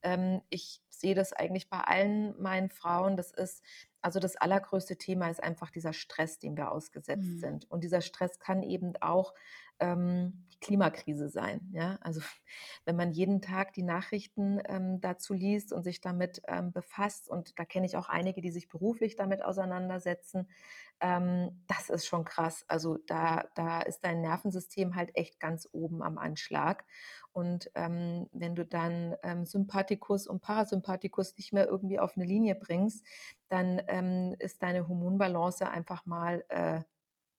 [0.03, 3.17] Ähm, ich sehe das eigentlich bei allen meinen Frauen.
[3.17, 3.63] Das ist
[4.03, 7.39] Also das allergrößte Thema ist einfach dieser Stress, dem wir ausgesetzt Mhm.
[7.39, 7.71] sind.
[7.71, 9.35] Und dieser Stress kann eben auch
[9.81, 11.61] ähm, Klimakrise sein.
[11.73, 11.99] Ja?
[12.01, 12.21] Also
[12.85, 17.59] wenn man jeden Tag die Nachrichten ähm, dazu liest und sich damit ähm, befasst, und
[17.59, 20.49] da kenne ich auch einige, die sich beruflich damit auseinandersetzen,
[21.01, 22.65] ähm, das ist schon krass.
[22.69, 26.85] Also da, da ist dein Nervensystem halt echt ganz oben am Anschlag.
[27.33, 32.57] Und ähm, wenn du dann ähm, Sympathikus und Parasympathikus nicht mehr irgendwie auf eine Linie
[32.57, 33.07] bringst,
[33.49, 36.83] dann ähm, ist deine Hormonbalance einfach mal äh,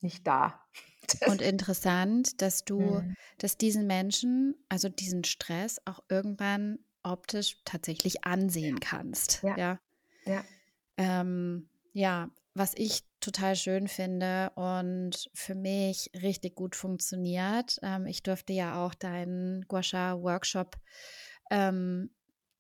[0.01, 0.61] nicht da.
[1.25, 3.15] Und interessant, dass du, Mhm.
[3.37, 9.41] dass diesen Menschen, also diesen Stress auch irgendwann optisch tatsächlich ansehen kannst.
[9.43, 9.55] Ja.
[9.57, 9.79] Ja.
[10.25, 10.45] Ja.
[10.97, 17.77] Ähm, ja, was ich total schön finde und für mich richtig gut funktioniert.
[17.81, 20.77] Ähm, ich durfte ja auch deinen Guasha-Workshop
[21.51, 22.11] ähm,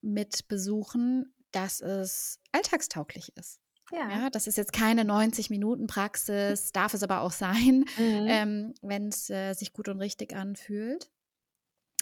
[0.01, 3.59] mit besuchen, dass es alltagstauglich ist.
[3.91, 4.09] Ja.
[4.09, 8.25] Ja, das ist jetzt keine 90-Minuten-Praxis, darf es aber auch sein, Mhm.
[8.27, 11.09] ähm, wenn es äh, sich gut und richtig anfühlt.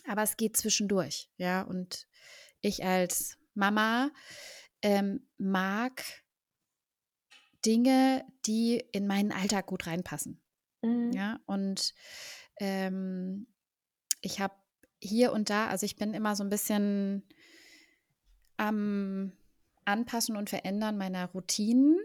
[0.08, 1.62] Aber es geht zwischendurch, ja.
[1.64, 2.08] Und
[2.62, 4.12] ich als Mama
[4.82, 6.04] ähm, mag
[7.66, 10.42] Dinge, die in meinen Alltag gut reinpassen.
[10.82, 11.12] Mhm.
[11.14, 11.94] Ja, und
[12.60, 13.48] ähm,
[14.22, 14.54] ich habe
[15.02, 17.24] hier und da, also ich bin immer so ein bisschen
[18.58, 19.32] am
[19.88, 21.98] Anpassen und Verändern meiner Routinen,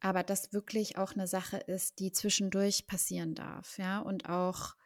[0.00, 4.76] aber das wirklich auch eine Sache ist, die zwischendurch passieren darf, ja, und auch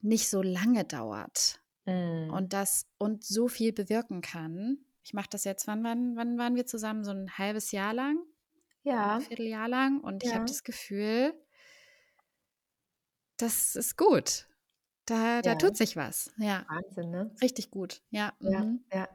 [0.00, 2.30] nicht so lange dauert Mhm.
[2.34, 4.78] und das und so viel bewirken kann.
[5.04, 7.04] Ich mache das jetzt, wann, wann, wann waren wir zusammen?
[7.04, 8.18] So ein halbes Jahr lang,
[8.84, 9.16] ja.
[9.16, 10.34] ein Vierteljahr lang und ich Ja.
[10.34, 11.34] habe das Gefühl,
[13.36, 14.48] das ist gut.
[15.06, 15.56] Da, da Ja.
[15.56, 16.32] tut sich was.
[16.38, 17.30] Ja, Wahnsinn, ne?
[17.42, 18.02] richtig gut.
[18.10, 18.34] Ja.
[18.40, 18.84] Ja, Mhm.
[18.92, 19.08] ja.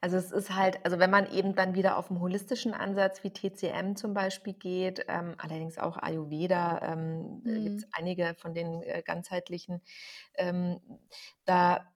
[0.00, 3.32] Also es ist halt, also wenn man eben dann wieder auf einen holistischen Ansatz wie
[3.32, 7.92] TCM zum Beispiel geht, ähm, allerdings auch Ayurveda, ähm, äh, gibt es Mhm.
[7.92, 9.82] einige von den äh, ganzheitlichen,
[10.34, 10.80] ähm,
[11.44, 11.92] da,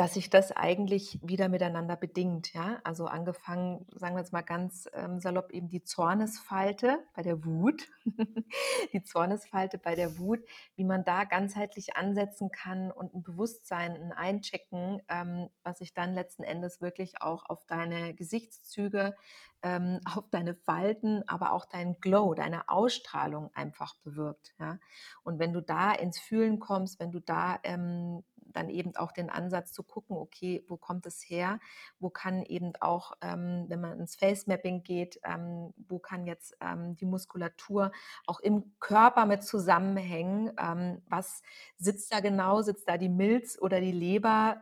[0.00, 2.80] dass sich das eigentlich wieder miteinander bedingt, ja.
[2.84, 7.86] Also angefangen, sagen wir jetzt mal ganz ähm, salopp, eben die Zornesfalte bei der Wut,
[8.94, 10.40] die Zornesfalte bei der Wut,
[10.74, 16.14] wie man da ganzheitlich ansetzen kann und ein Bewusstsein, ein Einchecken, ähm, was sich dann
[16.14, 19.14] letzten Endes wirklich auch auf deine Gesichtszüge,
[19.62, 24.54] ähm, auf deine Falten, aber auch deinen Glow, deine Ausstrahlung einfach bewirkt.
[24.58, 24.78] Ja?
[25.24, 29.30] Und wenn du da ins Fühlen kommst, wenn du da ähm, dann eben auch den
[29.30, 31.60] Ansatz zu gucken, okay, wo kommt es her?
[31.98, 36.56] Wo kann eben auch, ähm, wenn man ins Face Mapping geht, ähm, wo kann jetzt
[36.60, 37.92] ähm, die Muskulatur
[38.26, 40.52] auch im Körper mit zusammenhängen?
[40.58, 41.42] Ähm, was
[41.76, 42.62] sitzt da genau?
[42.62, 44.58] Sitzt da die Milz oder die Leber?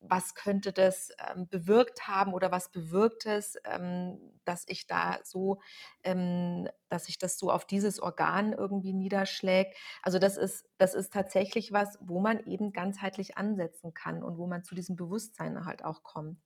[0.00, 5.60] Was könnte das ähm, bewirkt haben oder was bewirkt es, ähm, dass ich da so,
[6.04, 9.76] ähm, dass sich das so auf dieses Organ irgendwie niederschlägt.
[10.02, 14.46] Also das ist, das ist tatsächlich was, wo man eben ganzheitlich ansetzen kann und wo
[14.46, 16.38] man zu diesem Bewusstsein halt auch kommt.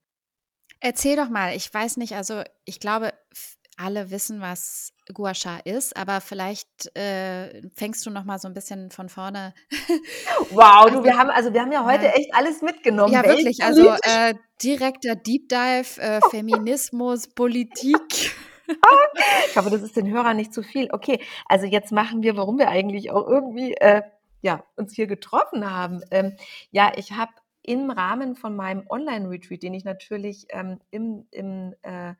[0.79, 3.13] Erzähl doch mal, ich weiß nicht, also ich glaube,
[3.77, 8.53] alle wissen, was Gua Sha ist, aber vielleicht äh, fängst du noch mal so ein
[8.53, 9.53] bisschen von vorne.
[10.51, 13.13] Wow, du, wir haben, also wir haben ja heute echt alles mitgenommen.
[13.13, 18.35] Ja, wirklich, also äh, direkter Deep Dive, äh, Feminismus, Politik.
[19.47, 20.89] Ich hoffe, das ist den Hörern nicht zu viel.
[20.91, 24.01] Okay, also jetzt machen wir, warum wir eigentlich auch irgendwie äh,
[24.41, 26.01] ja, uns hier getroffen haben.
[26.09, 26.35] Ähm,
[26.71, 32.13] ja, ich habe im Rahmen von meinem Online-Retreat, den ich natürlich ähm, im, im, äh,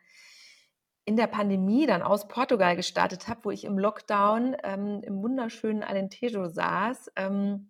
[1.05, 5.83] in der Pandemie dann aus Portugal gestartet habe, wo ich im Lockdown ähm, im wunderschönen
[5.83, 7.69] Alentejo saß, ähm,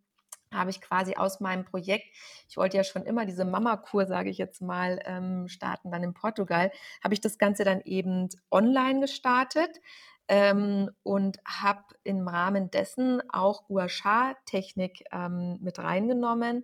[0.54, 2.06] habe ich quasi aus meinem Projekt,
[2.48, 6.14] ich wollte ja schon immer diese Mama-Kur, sage ich jetzt mal, ähm, starten, dann in
[6.14, 6.72] Portugal,
[7.04, 9.82] habe ich das Ganze dann eben online gestartet
[10.30, 16.64] ähm, und habe im Rahmen dessen auch Gua Sha-Technik ähm, mit reingenommen,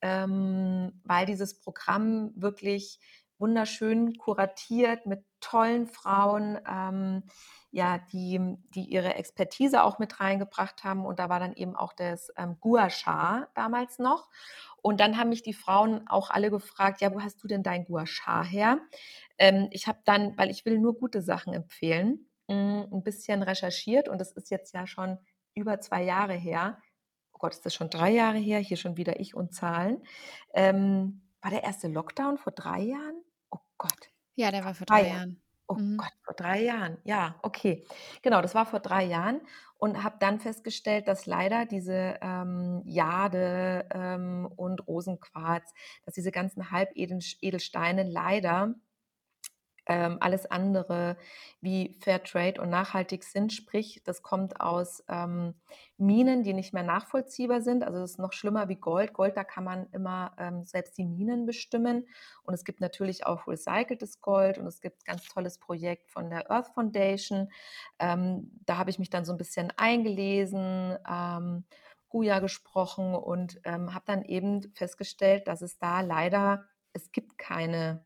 [0.00, 3.00] ähm, weil dieses Programm wirklich
[3.38, 7.24] wunderschön kuratiert mit tollen Frauen, ähm,
[7.70, 8.40] ja, die,
[8.74, 11.04] die ihre Expertise auch mit reingebracht haben.
[11.04, 14.28] Und da war dann eben auch das ähm, Gua Sha damals noch.
[14.80, 17.84] Und dann haben mich die Frauen auch alle gefragt, ja, wo hast du denn dein
[17.84, 18.78] Gua Sha her?
[19.38, 24.08] Ähm, ich habe dann, weil ich will nur gute Sachen empfehlen, mh, ein bisschen recherchiert
[24.08, 25.18] und das ist jetzt ja schon
[25.54, 26.78] über zwei Jahre her.
[27.32, 28.60] Oh Gott, ist das schon drei Jahre her?
[28.60, 30.02] Hier schon wieder ich und Zahlen.
[30.54, 33.22] Ähm, war der erste Lockdown vor drei Jahren?
[33.50, 34.10] Oh Gott.
[34.36, 35.42] Ja, der war vor drei drei Jahren.
[35.68, 35.96] Oh Mhm.
[35.96, 36.98] Gott, vor drei Jahren.
[37.04, 37.86] Ja, okay.
[38.22, 39.40] Genau, das war vor drei Jahren
[39.78, 45.72] und habe dann festgestellt, dass leider diese ähm, Jade ähm, und Rosenquarz,
[46.04, 48.74] dass diese ganzen Halbedelsteine leider
[49.86, 51.16] ähm, alles andere
[51.60, 53.52] wie Fairtrade und nachhaltig sind.
[53.52, 55.54] Sprich, das kommt aus ähm,
[55.96, 57.84] Minen, die nicht mehr nachvollziehbar sind.
[57.84, 59.12] Also das ist noch schlimmer wie Gold.
[59.12, 62.06] Gold, da kann man immer ähm, selbst die Minen bestimmen.
[62.42, 66.30] Und es gibt natürlich auch recyceltes Gold und es gibt ein ganz tolles Projekt von
[66.30, 67.50] der Earth Foundation.
[67.98, 70.96] Ähm, da habe ich mich dann so ein bisschen eingelesen.
[71.08, 71.64] Ähm,
[72.14, 78.04] Guya gesprochen und ähm, habe dann eben festgestellt, dass es da leider, es gibt keine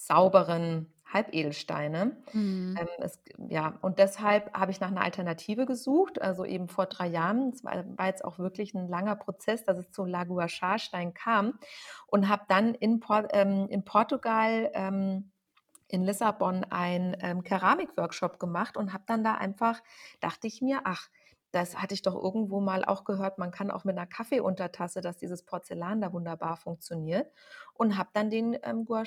[0.00, 2.16] sauberen Halbedelsteine.
[2.32, 2.78] Mhm.
[2.80, 7.08] Ähm, es, ja, und deshalb habe ich nach einer Alternative gesucht, also eben vor drei
[7.08, 7.50] Jahren.
[7.50, 11.58] Es war, war jetzt auch wirklich ein langer Prozess, dass es zu Laguachar-Stein kam
[12.06, 15.32] und habe dann in, Por ähm, in Portugal ähm,
[15.88, 19.80] in Lissabon einen ähm, Keramik-Workshop gemacht und habe dann da einfach,
[20.20, 21.08] dachte ich mir, ach,
[21.52, 25.16] das hatte ich doch irgendwo mal auch gehört, man kann auch mit einer Kaffeeuntertasse, dass
[25.16, 27.32] dieses Porzellan da wunderbar funktioniert.
[27.74, 29.04] Und habe dann den ähm, Gua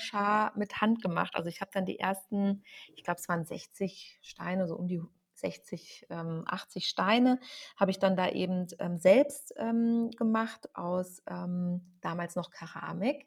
[0.54, 1.34] mit Hand gemacht.
[1.34, 2.62] Also ich habe dann die ersten,
[2.94, 5.02] ich glaube, es waren 60 Steine, so um die
[5.34, 7.40] 60, ähm, 80 Steine,
[7.76, 13.26] habe ich dann da eben ähm, selbst ähm, gemacht aus ähm, damals noch Keramik.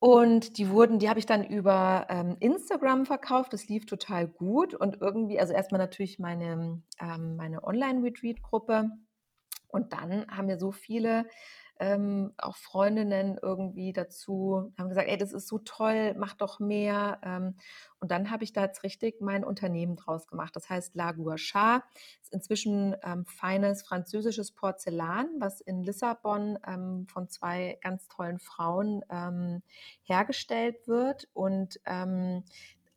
[0.00, 3.52] Und die wurden die habe ich dann über, ähm, Instagram verkauft.
[3.52, 8.90] Das lief total gut und irgendwie also erstmal natürlich meine ähm, meine Online-Retreat-Gruppe
[9.68, 11.26] und dann haben mir so viele
[11.80, 17.18] ähm, auch Freundinnen irgendwie dazu haben gesagt: „Ey, das ist so toll, mach doch mehr.“
[17.24, 17.56] Ähm,
[17.98, 20.54] und dann habe ich da jetzt richtig mein Unternehmen draus gemacht.
[20.54, 21.82] Das heißt La Gouacha,
[22.22, 29.02] ist inzwischen ähm, feines französisches Porzellan, was in Lissabon ähm, von zwei ganz tollen Frauen
[29.10, 29.62] ähm,
[30.02, 32.44] hergestellt wird und ähm,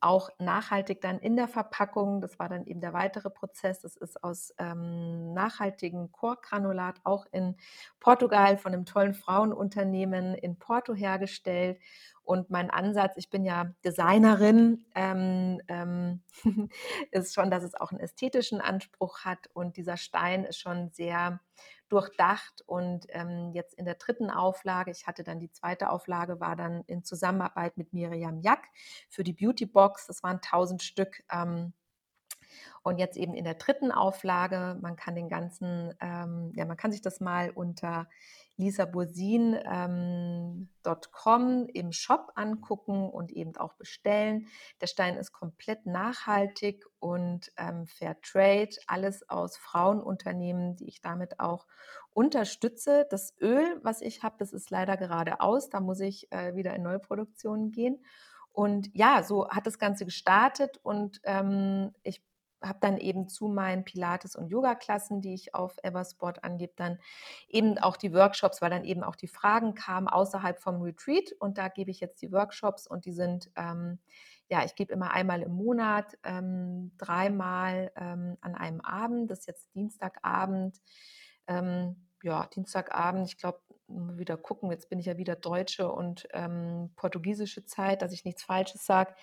[0.04, 2.22] auch nachhaltig dann in der Verpackung.
[2.22, 3.80] Das war dann eben der weitere Prozess.
[3.80, 7.56] Das ist aus ähm, nachhaltigem Chorgranulat auch in
[8.00, 11.80] Portugal von einem tollen Frauenunternehmen in Porto hergestellt.
[12.24, 16.22] Und mein Ansatz, ich bin ja Designerin, ähm, ähm,
[17.12, 19.50] ist schon, dass es auch einen ästhetischen Anspruch hat.
[19.54, 21.40] Und dieser Stein ist schon sehr
[21.94, 26.56] durchdacht und ähm, jetzt in der dritten Auflage, ich hatte dann die zweite Auflage, war
[26.56, 28.68] dann in Zusammenarbeit mit Miriam Jack
[29.10, 31.24] für die Beauty Box, das waren 1000 Stück.
[31.32, 31.74] Ähm,
[32.84, 36.92] und jetzt eben in der dritten Auflage, man kann den ganzen, ähm, ja, man kann
[36.92, 38.08] sich das mal unter
[38.58, 44.48] lisabursin.com ähm, im Shop angucken und eben auch bestellen.
[44.80, 51.40] Der Stein ist komplett nachhaltig und ähm, Fair Trade, alles aus Frauenunternehmen, die ich damit
[51.40, 51.66] auch
[52.12, 53.08] unterstütze.
[53.10, 55.70] Das Öl, was ich habe, das ist leider gerade aus.
[55.70, 58.06] Da muss ich äh, wieder in Neuproduktion gehen.
[58.52, 62.24] Und ja, so hat das Ganze gestartet und ähm, ich
[62.64, 67.00] habe dann eben zu meinen Pilates- und Yoga-Klassen, die ich auf Eversport angebe, dann
[67.48, 71.32] eben auch die Workshops, weil dann eben auch die Fragen kamen außerhalb vom Retreat.
[71.40, 74.00] Und da gebe ich jetzt die Workshops und die sind, ähm,
[74.50, 79.30] ja, ich gebe immer einmal im Monat, ähm, dreimal ähm, an einem Abend.
[79.30, 80.80] Das ist jetzt Dienstagabend.
[81.48, 86.92] Ähm, ja, Dienstagabend, ich glaube, wieder gucken, jetzt bin ich ja wieder deutsche und ähm,
[86.96, 89.14] portugiesische Zeit, dass ich nichts Falsches sage.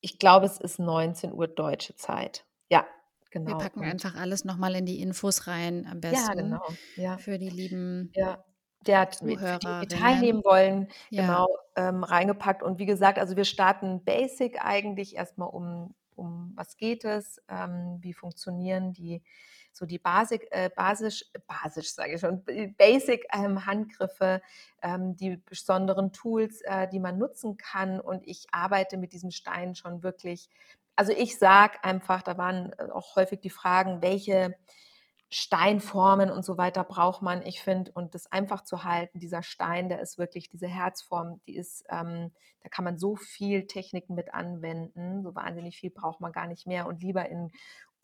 [0.00, 2.46] Ich glaube, es ist 19 Uhr deutsche Zeit.
[2.70, 2.86] Ja,
[3.44, 3.58] Wir genau.
[3.58, 6.78] packen Und einfach alles noch mal in die Infos rein, am ja, besten genau.
[6.96, 7.18] Ja.
[7.18, 8.44] für die lieben Ja.
[8.86, 11.22] Der für die, die teilnehmen wollen, Ja.
[11.22, 11.46] genau,
[11.76, 12.62] ähm, reingepackt.
[12.62, 17.98] Und wie gesagt, also wir starten basic eigentlich erstmal um um was geht es, ähm,
[18.00, 19.22] wie funktionieren die
[19.72, 22.42] so die Basic, äh, basisch, basisch sage ich schon,
[22.76, 24.42] Basic ähm, Handgriffe,
[24.82, 28.00] ähm, die besonderen Tools, äh, die man nutzen kann.
[28.00, 30.48] Und ich arbeite mit diesem Stein schon wirklich.
[30.98, 34.56] Also ich sage einfach, da waren äh, auch häufig die Fragen, welche
[35.30, 39.88] Steinformen und so weiter braucht man, ich finde, und das einfach zu halten, dieser Stein,
[39.88, 42.32] der ist wirklich diese Herzform, die ist, ähm,
[42.64, 46.66] da kann man so viel Techniken mit anwenden, so wahnsinnig viel braucht man gar nicht
[46.66, 46.88] mehr.
[46.88, 47.52] Und lieber in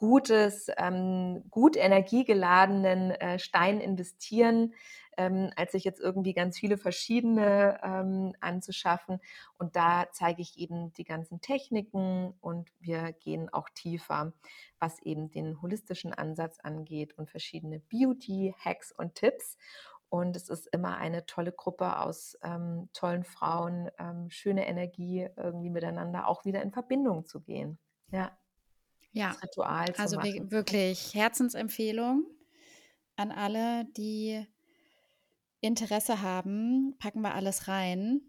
[0.04, 4.74] gutes, ähm, gut energiegeladenen äh, Stein investieren,
[5.16, 9.20] ähm, als sich jetzt irgendwie ganz viele verschiedene ähm, anzuschaffen.
[9.56, 14.34] Und da zeige ich eben die ganzen Techniken und wir gehen auch tiefer,
[14.78, 19.56] was eben den holistischen Ansatz angeht und verschiedene Beauty-Hacks und Tipps.
[20.10, 25.70] Und es ist immer eine tolle Gruppe aus ähm, tollen Frauen, ähm, schöne Energie, irgendwie
[25.70, 27.78] miteinander auch wieder in Verbindung zu gehen.
[28.10, 28.36] Ja,
[29.14, 30.50] Ja, Ritual zu also machen.
[30.50, 32.26] wirklich Herzensempfehlung
[33.16, 34.46] an alle, die
[35.60, 36.96] Interesse haben.
[36.98, 38.20] Packen wir alles rein.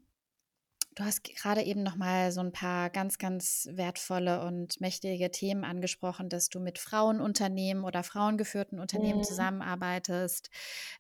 [0.96, 5.66] Du hast gerade eben noch mal so ein paar ganz, ganz wertvolle und mächtige Themen
[5.66, 9.24] angesprochen, dass du mit Frauenunternehmen oder frauengeführten Unternehmen Mhm.
[9.24, 10.50] zusammenarbeitest.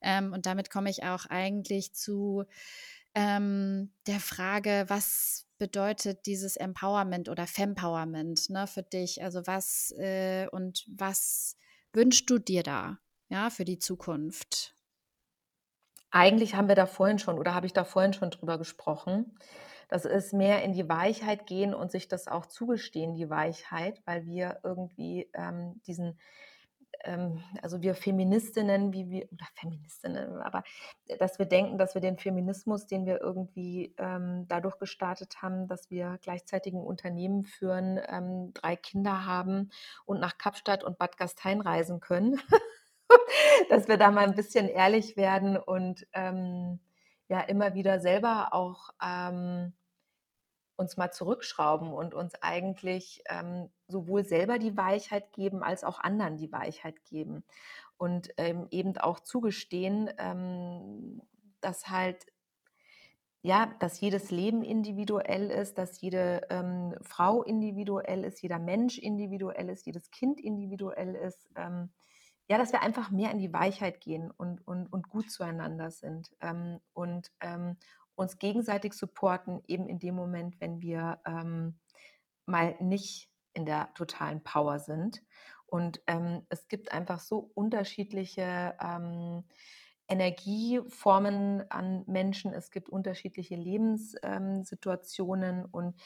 [0.02, 2.44] Ähm, und damit komme ich auch eigentlich zu
[3.16, 9.24] ähm, der Frage, was, bedeutet dieses Empowerment oder Fempowerment ne, für dich?
[9.24, 11.58] Also was äh, und was
[11.93, 12.99] wünschst du dir da,
[13.30, 14.76] ja, für die Zukunft?
[16.12, 19.38] Eigentlich haben wir da vorhin schon oder habe ich da vorhin schon drüber gesprochen.
[19.89, 24.26] Das ist mehr in die Weichheit gehen und sich das auch zugestehen, die Weichheit, weil
[24.26, 26.20] wir irgendwie ähm, diesen
[27.62, 30.64] also wir Feministinnen, wie wir, oder Feministinnen, aber
[31.20, 35.89] dass wir denken, dass wir den Feminismus, den wir irgendwie ähm, dadurch gestartet haben, dass
[35.89, 39.70] wir gleichzeitig ein Unternehmen führen, ähm, drei Kinder haben
[40.06, 42.39] und nach Kapstadt und Bad Gastein reisen können,
[43.70, 46.80] dass wir da mal ein bisschen ehrlich werden und ähm,
[47.28, 49.74] ja immer wieder selber auch ähm,
[50.78, 56.38] uns mal zurückschrauben und uns eigentlich ähm, sowohl selber die Weichheit geben, als auch anderen
[56.38, 57.43] die Weichheit geben.
[57.97, 61.21] Und ähm, eben auch zugestehen, ähm,
[61.61, 62.26] dass halt,
[63.41, 69.69] ja, dass jedes Leben individuell ist, dass jede ähm, Frau individuell ist, jeder Mensch individuell
[69.69, 71.49] ist, jedes Kind individuell ist.
[71.55, 71.89] Ähm,
[72.47, 76.36] ja, dass wir einfach mehr in die Weichheit gehen und, und, und gut zueinander sind
[76.41, 77.32] ähm, und
[78.16, 81.20] uns gegenseitig supporten, eben in dem Moment, wenn wir
[82.45, 85.22] mal nicht in der totalen Power sind.
[85.68, 89.43] Und ähm, es gibt einfach so unterschiedliche ähm,
[90.07, 95.99] Energieformen an Menschen, es gibt unterschiedliche Lebenssituationen ähm, und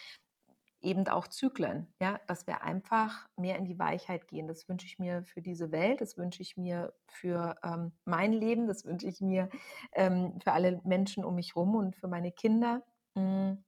[0.82, 4.48] eben auch Zyklen, ja, dass wir einfach mehr in die Weichheit gehen.
[4.48, 8.68] Das wünsche ich mir für diese Welt, das wünsche ich mir für ähm, mein Leben,
[8.68, 9.50] das wünsche ich mir
[9.94, 12.84] ähm, für alle Menschen um mich herum und für meine Kinder.
[13.16, 13.64] Mhm.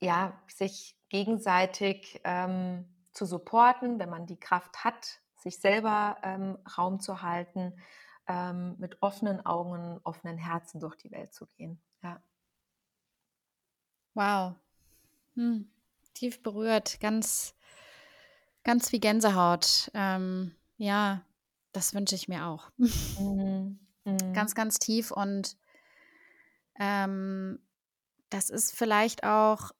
[0.00, 7.00] Ja, sich gegenseitig ähm, zu supporten, wenn man die Kraft hat, sich selber ähm, Raum
[7.00, 7.74] zu halten,
[8.26, 11.82] ähm, mit offenen Augen, offenen Herzen durch die Welt zu gehen.
[12.02, 12.22] Ja.
[14.14, 14.56] Wow.
[15.34, 15.70] Hm.
[16.14, 17.54] Tief berührt, ganz,
[18.64, 19.90] ganz wie Gänsehaut.
[19.94, 21.24] Ähm, ja,
[21.72, 22.70] das wünsche ich mir auch.
[22.76, 23.78] Mhm.
[24.04, 24.32] Mhm.
[24.32, 25.56] Ganz, ganz tief und
[26.78, 27.58] ähm,
[28.30, 29.72] das ist vielleicht auch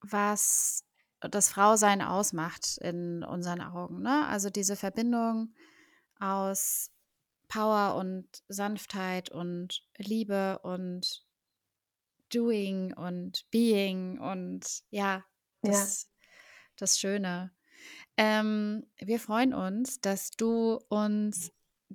[0.00, 0.84] was
[1.20, 4.02] das Frausein ausmacht in unseren Augen.
[4.02, 4.26] Ne?
[4.26, 5.54] Also diese Verbindung
[6.18, 6.90] aus
[7.48, 11.25] Power und Sanftheit und Liebe und
[12.36, 15.24] Doing und Being und ja,
[15.62, 16.08] das, ja.
[16.76, 17.52] das Schöne.
[18.16, 21.52] Ähm, wir freuen uns, dass du uns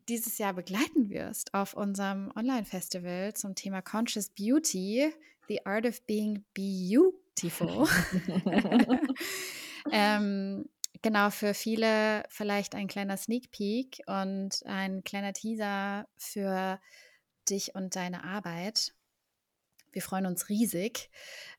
[0.08, 5.14] dieses Jahr begleiten wirst auf unserem Online-Festival zum Thema Conscious Beauty,
[5.48, 7.88] The Art of Being Beautiful.
[9.92, 10.70] Ähm,
[11.02, 16.80] genau, für viele vielleicht ein kleiner Sneak Peek und ein kleiner Teaser für
[17.50, 18.94] dich und deine Arbeit.
[19.92, 21.10] Wir freuen uns riesig.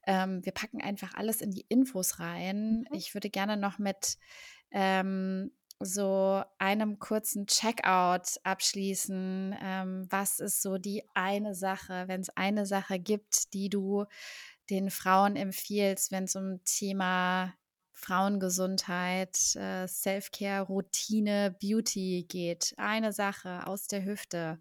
[0.07, 2.81] Ähm, wir packen einfach alles in die Infos rein.
[2.81, 2.97] Mhm.
[2.97, 4.19] Ich würde gerne noch mit
[4.71, 5.51] ähm,
[5.85, 9.57] so einem kurzen Checkout abschließen.
[9.61, 14.07] Ähm, was ist so die eine Sache, wenn es eine Sache gibt, die du
[14.71, 17.55] den Frauen empfiehlst, wenn es um Thema
[17.93, 22.75] Frauengesundheit, äh, Self-Care, Routine, Beauty geht?
[22.77, 24.59] Eine Sache aus der Hüfte.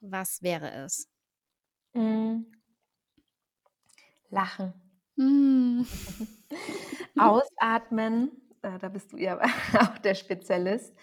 [0.00, 1.08] Was wäre es?
[1.94, 2.57] Mm.
[4.30, 4.72] Lachen.
[5.16, 5.82] Mm.
[7.18, 8.30] Ausatmen.
[8.62, 9.40] Äh, da bist du ja
[9.78, 10.94] auch der Spezialist.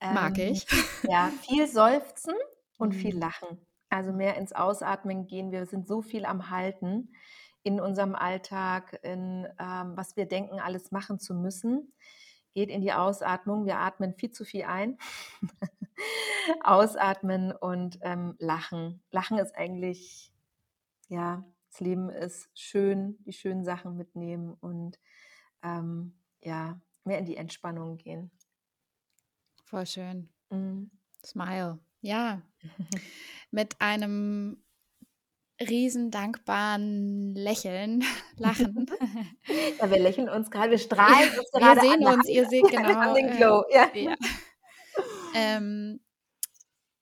[0.00, 0.66] Mag ähm, ich.
[1.02, 2.34] Ja, viel seufzen
[2.78, 3.20] und viel mm.
[3.20, 3.66] lachen.
[3.90, 5.52] Also mehr ins Ausatmen gehen.
[5.52, 7.12] Wir sind so viel am Halten
[7.62, 11.92] in unserem Alltag, in ähm, was wir denken, alles machen zu müssen.
[12.54, 13.66] Geht in die Ausatmung.
[13.66, 14.98] Wir atmen viel zu viel ein.
[16.64, 19.02] Ausatmen und ähm, lachen.
[19.10, 20.32] Lachen ist eigentlich,
[21.08, 24.98] ja, das Leben ist schön, die schönen Sachen mitnehmen und
[25.62, 28.30] ähm, ja, mehr in die Entspannung gehen.
[29.64, 30.28] Voll schön.
[30.50, 30.90] Mhm.
[31.24, 31.78] Smile.
[32.00, 32.42] Ja.
[33.50, 34.62] Mit einem
[35.60, 38.02] riesen dankbaren Lächeln,
[38.36, 38.86] Lachen.
[39.78, 42.68] Ja, wir lächeln uns gerade, wir strahlen uns gerade Wir sehen an, uns, ihr seht
[42.70, 43.14] genau.
[43.14, 43.64] Den Glow.
[43.68, 43.90] Äh, ja.
[43.94, 44.16] ja.
[45.34, 46.00] Ähm,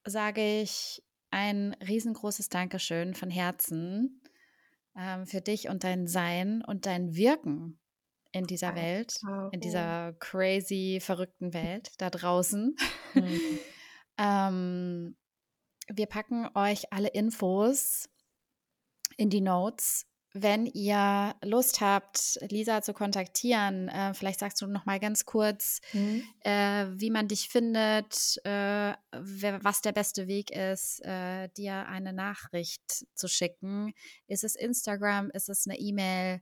[0.05, 4.18] sage ich ein riesengroßes Dankeschön von Herzen
[4.99, 7.79] ähm, für dich und dein Sein und dein Wirken
[8.33, 9.15] in dieser Welt,
[9.53, 12.77] in dieser crazy, verrückten Welt da draußen.
[13.15, 13.41] Mhm.
[14.19, 15.17] ähm,
[15.89, 18.11] wir packen euch alle Infos
[19.17, 24.85] in die Notes wenn ihr Lust habt, Lisa zu kontaktieren, äh, vielleicht sagst du noch
[24.85, 26.23] mal ganz kurz, mhm.
[26.41, 32.13] äh, wie man dich findet, äh, wer, was der beste Weg ist, äh, dir eine
[32.13, 33.95] Nachricht zu schicken.
[34.27, 35.31] Ist es Instagram?
[35.31, 36.41] Ist es eine E-Mail?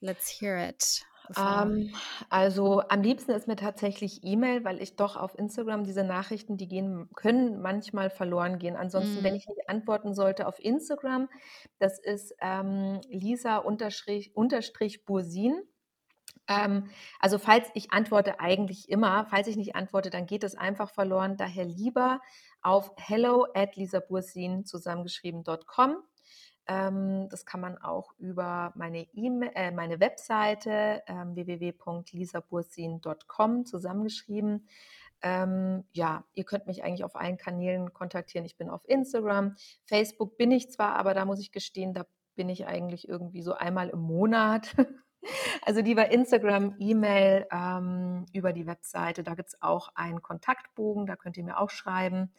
[0.00, 1.02] Let's hear it.
[1.36, 1.94] Ähm,
[2.30, 6.68] also am liebsten ist mir tatsächlich E-Mail, weil ich doch auf Instagram diese Nachrichten, die
[6.68, 8.76] gehen, können manchmal verloren gehen.
[8.76, 9.38] Ansonsten, wenn mhm.
[9.38, 11.28] ich nicht antworten sollte auf Instagram,
[11.78, 15.62] das ist ähm, Lisa unterstrich, unterstrich Bursin.
[16.48, 16.88] Ähm,
[17.20, 21.36] also falls ich antworte eigentlich immer, falls ich nicht antworte, dann geht es einfach verloren.
[21.36, 22.20] Daher lieber
[22.62, 26.02] auf hello at lisabursin zusammengeschrieben.com
[26.68, 34.68] das kann man auch über meine, e äh, meine Webseite ähm, www.lisabursin.com zusammengeschrieben.
[35.22, 38.44] Ähm, ja, ihr könnt mich eigentlich auf allen Kanälen kontaktieren.
[38.44, 39.56] Ich bin auf Instagram,
[39.86, 42.04] Facebook bin ich zwar, aber da muss ich gestehen, da
[42.36, 44.76] bin ich eigentlich irgendwie so einmal im Monat.
[45.62, 49.24] Also lieber Instagram, E-Mail ähm, über die Webseite.
[49.24, 52.32] Da gibt es auch einen Kontaktbogen, da könnt ihr mir auch schreiben.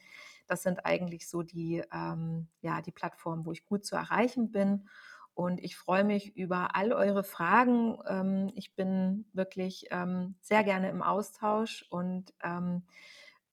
[0.49, 4.89] Das sind eigentlich so die, ähm, ja, die Plattformen, wo ich gut zu erreichen bin.
[5.33, 7.97] Und ich freue mich über all eure Fragen.
[8.07, 12.83] Ähm, ich bin wirklich ähm, sehr gerne im Austausch und ähm,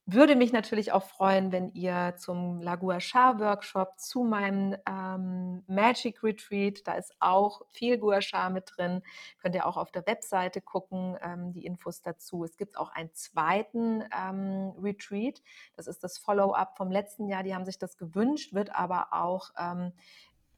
[0.09, 5.65] würde mich natürlich auch freuen, wenn ihr zum La Gua Sha Workshop, zu meinem ähm,
[5.67, 9.03] Magic Retreat, da ist auch viel Gua Sha mit drin,
[9.43, 12.45] könnt ihr auch auf der Webseite gucken, ähm, die Infos dazu.
[12.45, 15.43] Es gibt auch einen zweiten ähm, Retreat,
[15.75, 19.51] das ist das Follow-up vom letzten Jahr, die haben sich das gewünscht, wird aber auch
[19.59, 19.93] ähm,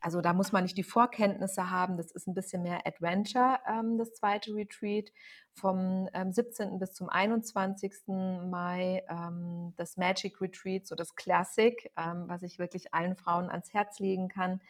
[0.01, 3.99] also da muss man nicht die Vorkenntnisse haben, das ist ein bisschen mehr Adventure, ähm,
[3.99, 5.11] das zweite Retreat
[5.55, 6.79] vom ähm, 17.
[6.79, 7.93] bis zum 21.
[8.07, 13.73] Mai, ähm, das Magic Retreat, so das Classic, ähm, was ich wirklich allen Frauen ans
[13.73, 14.61] Herz legen kann,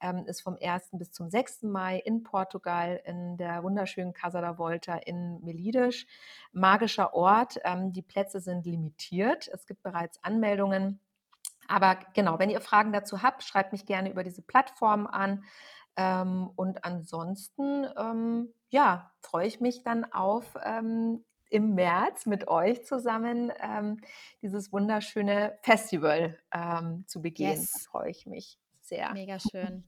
[0.00, 0.90] ähm, ist vom 1.
[0.92, 1.62] bis zum 6.
[1.64, 6.06] Mai in Portugal in der wunderschönen Casa da Volta in Melides.
[6.52, 11.00] Magischer Ort, ähm, die Plätze sind limitiert, es gibt bereits Anmeldungen.
[11.68, 15.44] Aber genau, wenn ihr Fragen dazu habt, schreibt mich gerne über diese Plattform an.
[15.96, 22.84] Ähm, und ansonsten, ähm, ja, freue ich mich dann auf ähm, im März mit euch
[22.84, 24.00] zusammen ähm,
[24.42, 27.52] dieses wunderschöne Festival ähm, zu begehen.
[27.52, 27.72] Yes.
[27.72, 29.12] Da freue ich mich sehr.
[29.12, 29.84] Mega schön.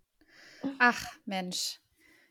[0.79, 1.81] Ach, Mensch.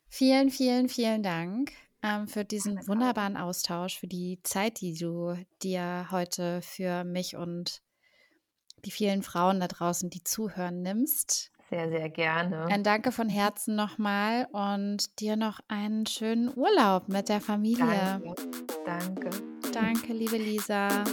[0.10, 1.72] Vielen, vielen, vielen Dank
[2.02, 7.82] ähm, für diesen wunderbaren Austausch, für die Zeit, die du dir heute für mich und
[8.86, 11.52] die vielen Frauen da draußen, die zuhören, nimmst.
[11.70, 12.66] Sehr, sehr gerne.
[12.68, 18.22] Ein Danke von Herzen nochmal und dir noch einen schönen Urlaub mit der Familie.
[18.24, 18.36] Danke.
[18.86, 19.30] Danke,
[19.74, 21.04] Danke liebe Lisa.